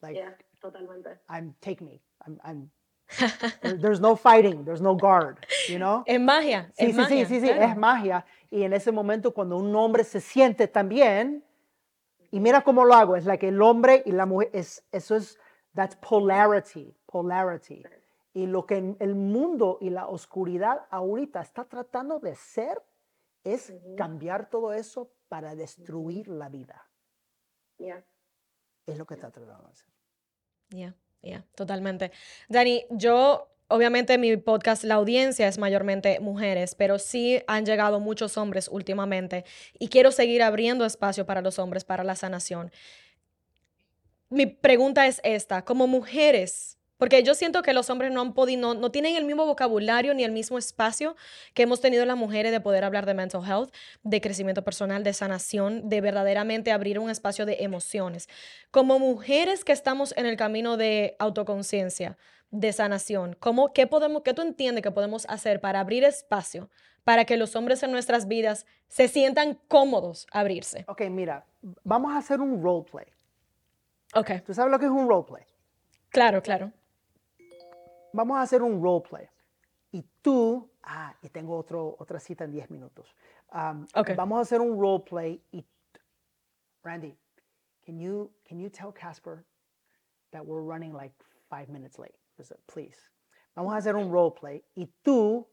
[0.01, 0.35] like Yeah.
[0.61, 1.19] Totalmente.
[1.29, 2.71] I'm take me, I'm, I'm
[3.61, 6.03] there- there's no fighting, there's no guard, you know?
[6.05, 6.71] Es magia.
[6.73, 8.25] Sí, es sí, magia, sí, sí, sí, es magia.
[8.49, 11.43] Y en ese momento cuando un hombre se siente también,
[12.31, 15.15] y mira cómo lo hago, es la que el hombre y la mujer, es, eso
[15.15, 15.39] es,
[15.75, 17.83] that's polarity, polarity.
[18.33, 22.81] Y lo que el mundo y la oscuridad ahorita está tratando de ser
[23.43, 26.87] es cambiar todo eso para destruir la vida.
[27.77, 28.03] Yeah.
[28.85, 29.89] Es lo que está tratando de hacer.
[30.69, 32.11] Ya, ya, totalmente.
[32.47, 38.37] Dani, yo, obviamente mi podcast, la audiencia es mayormente mujeres, pero sí han llegado muchos
[38.37, 39.45] hombres últimamente
[39.79, 42.71] y quiero seguir abriendo espacio para los hombres, para la sanación.
[44.29, 48.61] Mi pregunta es esta, como mujeres, porque yo siento que los hombres no han podido,
[48.61, 51.15] no, no tienen el mismo vocabulario ni el mismo espacio
[51.53, 53.73] que hemos tenido las mujeres de poder hablar de mental health,
[54.03, 58.27] de crecimiento personal, de sanación, de verdaderamente abrir un espacio de emociones.
[58.69, 62.17] Como mujeres que estamos en el camino de autoconciencia,
[62.51, 66.69] de sanación, ¿cómo, qué, podemos, ¿qué tú entiendes que podemos hacer para abrir espacio
[67.05, 70.83] para que los hombres en nuestras vidas se sientan cómodos a abrirse?
[70.89, 71.45] Ok, mira,
[71.83, 73.05] vamos a hacer un roleplay.
[74.15, 75.45] Ok, ¿Tú sabes lo que es un roleplay?
[76.09, 76.73] claro, claro.
[78.13, 79.27] Vamos a hacer un roleplay.
[79.91, 83.15] Y tú, ah, y tengo otro, otra cita en 10 minutos.
[83.51, 84.11] Um, Ok.
[84.15, 85.65] Vamos a hacer un roleplay y,
[86.83, 87.17] Randy,
[87.85, 89.45] can you, can you tell Casper
[90.31, 91.13] that we're running like
[91.49, 92.15] five minutes late?
[92.67, 92.97] Please.
[93.55, 95.47] Vamos a hacer un roleplay y tú,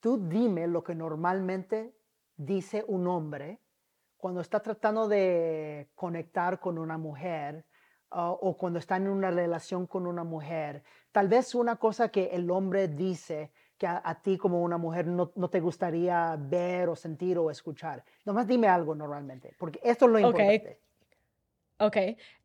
[0.00, 1.92] tú dime lo que normalmente
[2.36, 3.60] dice un hombre
[4.16, 7.66] cuando está tratando de conectar con una mujer
[8.12, 10.82] uh, o cuando está en una relación con una mujer.
[11.12, 15.06] Tal vez una cosa que el hombre dice que a, a ti como una mujer
[15.06, 18.04] no, no te gustaría ver o sentir o escuchar.
[18.24, 20.78] Nomás dime algo normalmente, porque esto es lo importante.
[21.80, 21.96] Ok.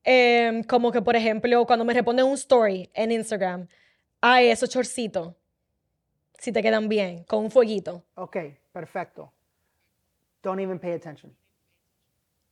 [0.04, 3.68] Em, como que, por ejemplo, cuando me responde un story en Instagram,
[4.22, 5.36] ay, esos chorcitos,
[6.40, 8.04] si te quedan bien, con un fueguito.
[8.16, 8.38] Ok,
[8.72, 9.32] perfecto.
[10.42, 11.36] Don't even pay attention.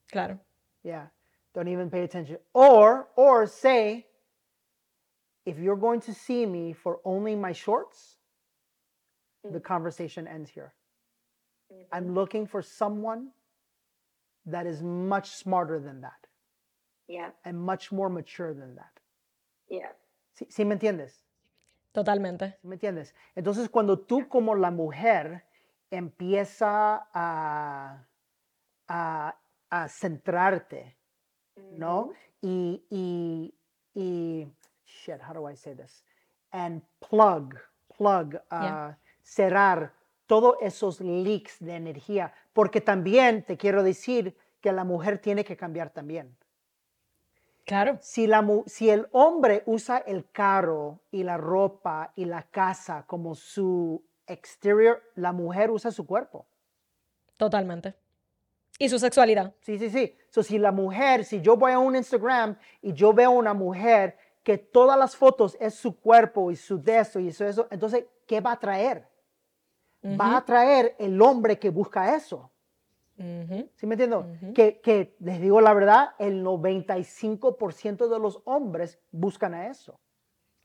[0.07, 0.39] Claro.
[0.84, 1.09] Yeah,
[1.54, 2.38] don't even pay attention.
[2.54, 4.08] Or, or say,
[5.45, 8.18] if you're going to see me for only my shorts,
[9.43, 9.60] the mm-hmm.
[9.60, 10.74] conversation ends here.
[11.72, 11.84] Mm-hmm.
[11.91, 13.30] I'm looking for someone
[14.45, 16.28] that is much smarter than that
[17.08, 17.32] Yeah.
[17.45, 18.99] and much more mature than that.
[19.70, 19.91] Yeah.
[20.38, 21.24] ¿Sí, sí me entiendes?
[21.93, 22.58] Totalmente.
[22.62, 23.14] ¿Sí me entiendes?
[23.36, 25.43] Entonces, cuando tú como la mujer
[25.91, 28.06] empieza a,
[28.88, 29.36] a,
[29.70, 30.97] a centrarte,
[31.56, 32.12] ¿no?
[32.41, 33.54] Y, y,
[33.93, 34.47] y,
[34.86, 36.04] shit, how do I say this?
[36.51, 37.56] And plug,
[37.97, 38.89] plug, Yeah.
[38.89, 39.93] uh, cerrar
[40.28, 45.58] todos esos leaks de energía, porque también te quiero decir que la mujer tiene que
[45.58, 46.36] cambiar también.
[47.66, 47.97] Claro.
[48.01, 53.06] Si, la, mu- si el hombre usa el carro y la ropa y la casa
[53.08, 56.45] como su exterior, la mujer usa su cuerpo.
[57.38, 57.95] Totalmente.
[58.84, 59.54] Y su sexualidad.
[59.62, 60.14] Sí, sí, sí.
[60.30, 64.18] So, si la mujer, si yo voy a un Instagram y yo veo una mujer
[64.44, 68.04] que todas las fotos es su cuerpo y su de esto y eso, eso, entonces,
[68.28, 69.08] ¿qué va a traer?
[70.04, 72.52] Va a traer el hombre que busca eso.
[73.18, 73.70] Ujú.
[73.74, 74.28] ¿Sí me entiendo?
[74.54, 79.98] que, que les digo la verdad, el 95% de los hombres buscan a eso.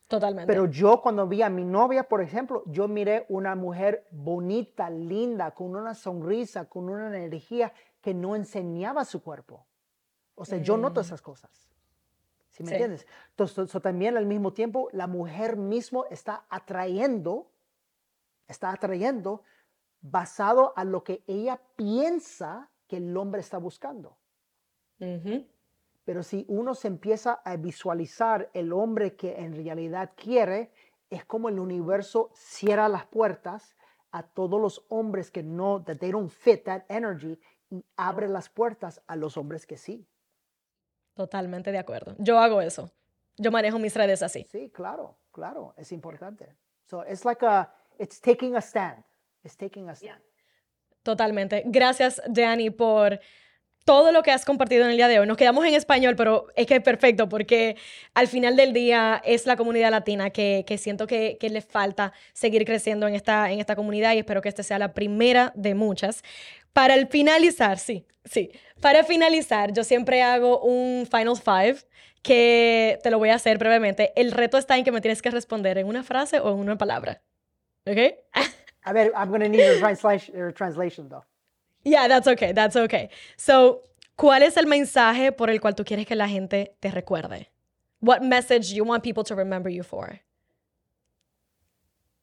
[0.08, 0.50] Totalmente.
[0.50, 5.50] Pero yo cuando vi a mi novia, por ejemplo, yo miré una mujer bonita, linda,
[5.50, 9.66] con una sonrisa, con una energía que no enseñaba su cuerpo.
[10.34, 11.50] O sea, yo noto esas cosas.
[12.50, 12.74] ¿Sí me Sí.
[12.74, 13.06] entiendes?
[13.30, 17.50] Entonces, so también al mismo tiempo, la mujer mismo está atrayendo,
[18.46, 19.42] está atrayendo
[20.00, 24.16] basado a lo que ella piensa que el hombre está buscando.
[26.04, 30.72] Pero si uno se empieza a visualizar el hombre que en realidad quiere,
[31.10, 33.76] es como el universo cierra las puertas
[34.10, 37.38] a todos los hombres que no, that they don't fit that energy,
[37.96, 40.06] abre las puertas a los hombres que sí.
[41.14, 42.14] Totalmente de acuerdo.
[42.18, 42.90] Yo hago eso.
[43.36, 44.46] Yo manejo mis redes así.
[44.50, 46.56] Sí, claro, claro, es importante.
[46.86, 49.04] So it's like a, it's taking a stand.
[49.44, 50.22] It's taking a stand.
[51.08, 51.62] totalmente.
[51.66, 53.18] Gracias, Danny, por
[53.86, 55.26] todo lo que has compartido en el día de hoy.
[55.26, 57.76] Nos quedamos en español, pero es que es perfecto porque
[58.12, 62.12] al final del día es la comunidad latina que, que siento que, que le falta
[62.34, 65.74] seguir creciendo en esta, en esta comunidad y espero que esta sea la primera de
[65.74, 66.22] muchas.
[66.78, 68.52] Para el finalizar, sí, sí.
[68.80, 71.78] Para finalizar, yo siempre hago un Final Five
[72.22, 74.12] que te lo voy a hacer brevemente.
[74.14, 76.78] El reto está en que me tienes que responder en una frase o en una
[76.78, 77.20] palabra.
[77.84, 77.98] ¿Ok?
[78.84, 81.24] A ver, I'm going to need your translation, your translation though.
[81.82, 83.10] Yeah, that's okay, that's okay.
[83.36, 83.82] So,
[84.14, 87.50] ¿cuál es el mensaje por el cual tú quieres que la gente te recuerde?
[88.00, 90.20] What message you want people to remember you for?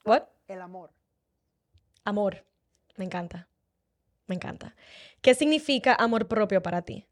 [0.05, 0.29] What?
[0.47, 0.91] El amor.
[2.05, 2.45] Amor.
[2.95, 3.49] Me encanta.
[4.27, 4.75] Me encanta.
[5.21, 7.07] ¿Qué significa amor propio para ti?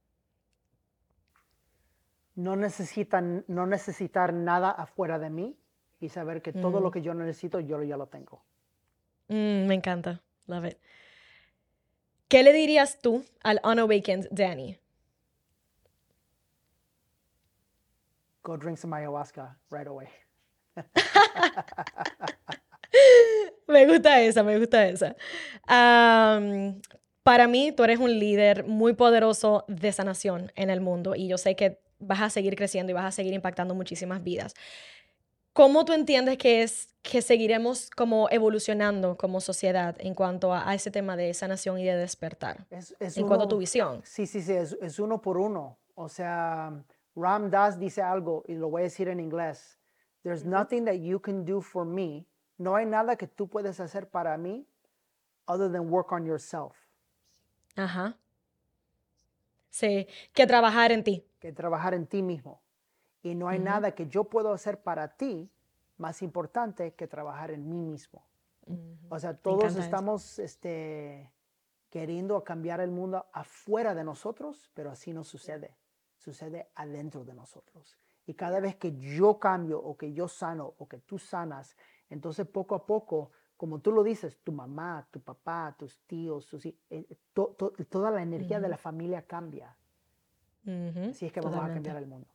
[2.36, 5.58] No, necesitan, no necesitar nada afuera de mí
[6.00, 8.44] y saber que todo lo que yo necesito yo ya lo tengo.
[9.28, 10.22] Mm, me encanta.
[10.48, 10.78] Love it.
[12.28, 14.80] ¿Qué le dirías tú al unawakened Danny?
[18.42, 20.08] Go drink some ayahuasca right away.
[23.68, 25.16] me gusta esa, me gusta esa.
[27.24, 31.38] Para mí, tú eres un líder muy poderoso de sanación en el mundo y yo
[31.38, 34.54] sé que vas a seguir creciendo y vas a seguir impactando muchísimas vidas.
[35.54, 40.74] ¿Cómo tú entiendes que es que seguiremos como evolucionando como sociedad en cuanto a, a
[40.74, 42.66] ese tema de sanación y de despertar?
[42.72, 44.02] Es, es En cuanto a uno- tu visión.
[44.04, 45.78] Sí, sí, sí, es, es uno por uno.
[45.96, 46.74] O sea,
[47.16, 49.78] Ram Das dice algo y lo voy a decir en inglés.
[50.24, 52.26] There's nothing that you can do for me.
[52.58, 54.66] No hay nada que tú puedes hacer para mí
[55.46, 56.74] other than work on yourself.
[57.76, 58.18] Ajá.
[59.70, 61.26] Sí, que trabajar en ti.
[61.40, 62.62] Que trabajar en ti mismo.
[63.24, 65.50] Y no hay nada que yo puedo hacer para ti
[65.98, 68.26] más importante que trabajar en mí mismo.
[69.10, 71.32] O sea, todos estamos este,
[71.90, 75.76] queriendo cambiar el mundo afuera de nosotros, pero así no sucede.
[76.18, 77.98] Sucede adentro de nosotros.
[78.26, 81.76] Y cada vez que yo cambio o que yo sano o que tú sanas,
[82.10, 83.32] entonces poco a poco,
[83.64, 87.72] como tú lo dices, tu mamá, tu papá, tus tíos, tus hi- eh, to- to-
[87.90, 89.78] toda la energía de la familia cambia.
[90.66, 91.74] Ujú, Así es que vamos a totalmente.
[91.76, 92.28] cambiar el mundo.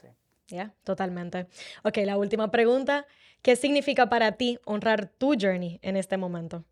[0.00, 0.08] Sí.
[0.48, 1.48] Ya, totalmente.
[1.84, 3.04] Ok, la última pregunta.
[3.42, 6.64] ¿Qué significa para ti honrar tu journey en este momento?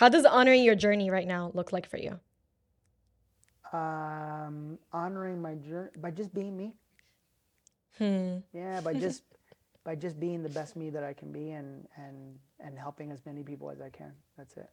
[0.00, 2.18] How does honoring your journey right now look like for you?
[3.74, 6.72] Um, honoring my journey by just being me.
[7.98, 9.22] Hmm, Yeah, by just
[9.86, 13.24] by just being the best me that I can be and and and helping as
[13.24, 14.12] many people as I can.
[14.36, 14.68] That's it.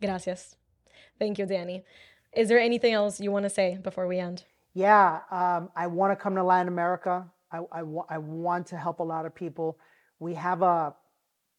[0.00, 0.56] Gracias.
[1.18, 1.84] Thank you, Danny.
[2.34, 4.44] Is there anything else you want to say before we end?
[4.74, 7.30] Yeah, um, I want to come to Latin America.
[7.52, 9.78] I, I, I want to help a lot of people.
[10.18, 10.94] We have a,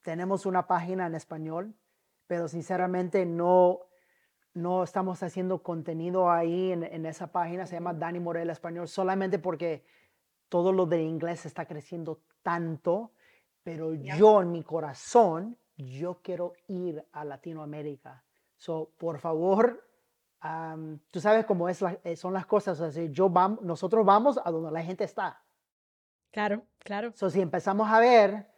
[0.04, 1.74] tenemos una página en español,
[2.28, 3.82] pero sinceramente no,
[4.56, 7.68] no estamos haciendo contenido ahí en, en esa página.
[7.68, 9.84] Se llama Dani Morel Español, solamente porque
[10.50, 13.12] todo lo de inglés está creciendo tanto,
[13.64, 18.24] pero yo en mi corazón, yo quiero ir a Latinoamérica.
[18.58, 19.88] So, por favor,
[20.46, 22.78] Am, tú sabes cómo es la- eh, son las cosas.
[22.82, 25.42] o sea, yo vam- nosotros vamos a donde la gente está.
[26.32, 27.14] Claro, claro.
[27.16, 28.52] So, si empezamos a ver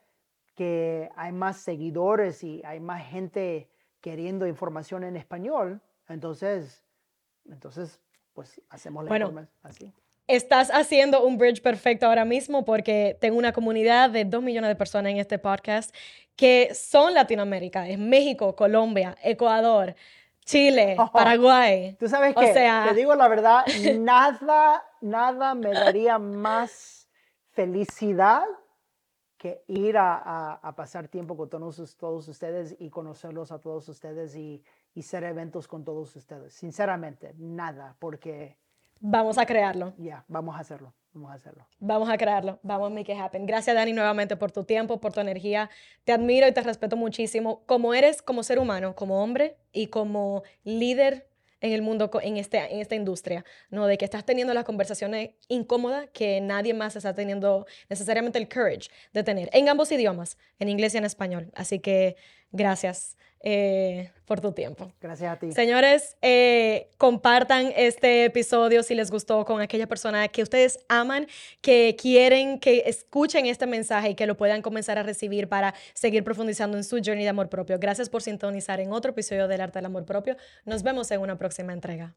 [0.56, 3.70] que hay más seguidores y hay más gente
[4.02, 6.84] queriendo información en español, entonces,
[7.46, 8.02] entonces
[8.34, 9.48] pues hacemos la Bueno.
[9.62, 9.94] así.
[10.28, 14.76] Estás haciendo un bridge perfecto ahora mismo porque tengo una comunidad de dos millones de
[14.76, 15.94] personas en este podcast
[16.36, 17.88] que son Latinoamérica.
[17.88, 19.96] Es México, Colombia, Ecuador,
[20.44, 21.12] Chile, Oh.
[21.12, 21.96] Paraguay.
[22.00, 23.64] Tú sabes que, sea- te digo la verdad,
[24.00, 27.08] nada, nada me daría más
[27.52, 28.44] felicidad
[29.38, 34.36] que ir a, a- a pasar tiempo con todos ustedes y conocerlos a todos ustedes
[34.36, 34.64] y,
[34.96, 36.54] y hacer eventos con todos ustedes.
[36.56, 38.58] Sinceramente, nada, porque
[39.00, 39.94] Vamos a crearlo.
[39.98, 41.68] ya, vamos a hacerlo, vamos a hacerlo.
[41.80, 42.60] Vamos a crearlo.
[42.64, 43.46] Vamos a make it happen.
[43.46, 45.70] Gracias, Dani, nuevamente por tu tiempo, por tu energía.
[46.04, 47.64] Te admiro y te respeto muchísimo.
[47.66, 51.28] Como eres como ser humano, como hombre y como líder
[51.62, 53.88] en el mundo, en, este, en esta industria, ¿no?
[53.88, 58.90] De que estás teniendo las conversaciones incómodas que nadie más está teniendo necesariamente el courage
[59.14, 61.52] de tener, en ambos idiomas, en inglés y en español.
[61.56, 62.18] Así que
[62.56, 63.16] gracias
[63.48, 64.92] eh, por tu tiempo.
[65.00, 65.52] Gracias a ti.
[65.52, 71.28] Señores, eh, compartan este episodio si les gustó con aquella persona que ustedes aman,
[71.62, 76.24] que quieren que escuchen este mensaje y que lo puedan comenzar a recibir para seguir
[76.24, 77.78] profundizando en su journey de amor propio.
[77.78, 80.38] Gracias por sintonizar en otro episodio del Arte del Amor Propio.
[80.66, 82.16] Nos vemos en una próxima entrega.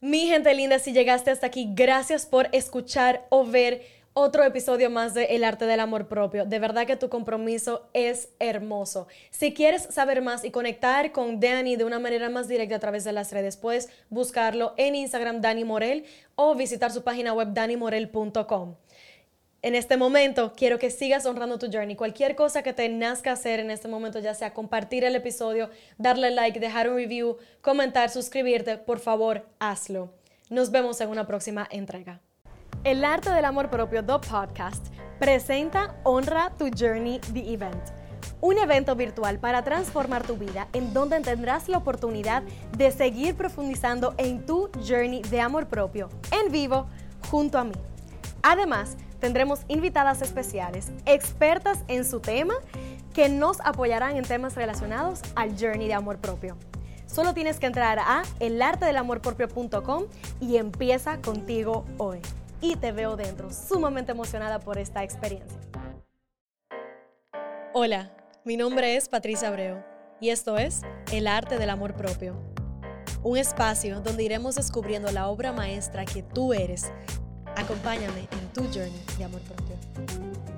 [0.00, 3.82] Mi gente linda, si llegaste hasta aquí, gracias por escuchar o ver
[4.18, 6.44] otro episodio más de El arte del amor propio.
[6.44, 9.06] De verdad que tu compromiso es hermoso.
[9.30, 13.04] Si quieres saber más y conectar con Dani de una manera más directa a través
[13.04, 16.04] de las redes, puedes buscarlo en Instagram Dani Morel
[16.34, 18.74] o visitar su página web danimorel.com.
[19.62, 21.94] En este momento quiero que sigas honrando tu journey.
[21.94, 26.32] Cualquier cosa que te nazca hacer en este momento, ya sea compartir el episodio, darle
[26.32, 30.12] like, dejar un review, comentar, suscribirte, por favor, hazlo.
[30.50, 32.20] Nos vemos en una próxima entrega.
[32.84, 34.86] El arte del amor propio The Podcast
[35.18, 37.82] presenta Honra tu Journey The Event,
[38.40, 42.44] un evento virtual para transformar tu vida en donde tendrás la oportunidad
[42.76, 46.86] de seguir profundizando en tu journey de amor propio en vivo
[47.28, 47.72] junto a mí.
[48.42, 52.54] Además, tendremos invitadas especiales, expertas en su tema,
[53.12, 56.56] que nos apoyarán en temas relacionados al journey de amor propio.
[57.06, 60.04] Solo tienes que entrar a elartedelamorpropio.com
[60.40, 62.20] y empieza contigo hoy
[62.60, 65.58] y te veo dentro, sumamente emocionada por esta experiencia.
[67.72, 68.10] Hola,
[68.44, 69.82] mi nombre es Patricia Abreu
[70.20, 70.82] y esto es
[71.12, 72.34] El Arte del Amor Propio,
[73.22, 76.92] un espacio donde iremos descubriendo la obra maestra que tú eres.
[77.56, 80.57] Acompáñame en tu journey de amor propio.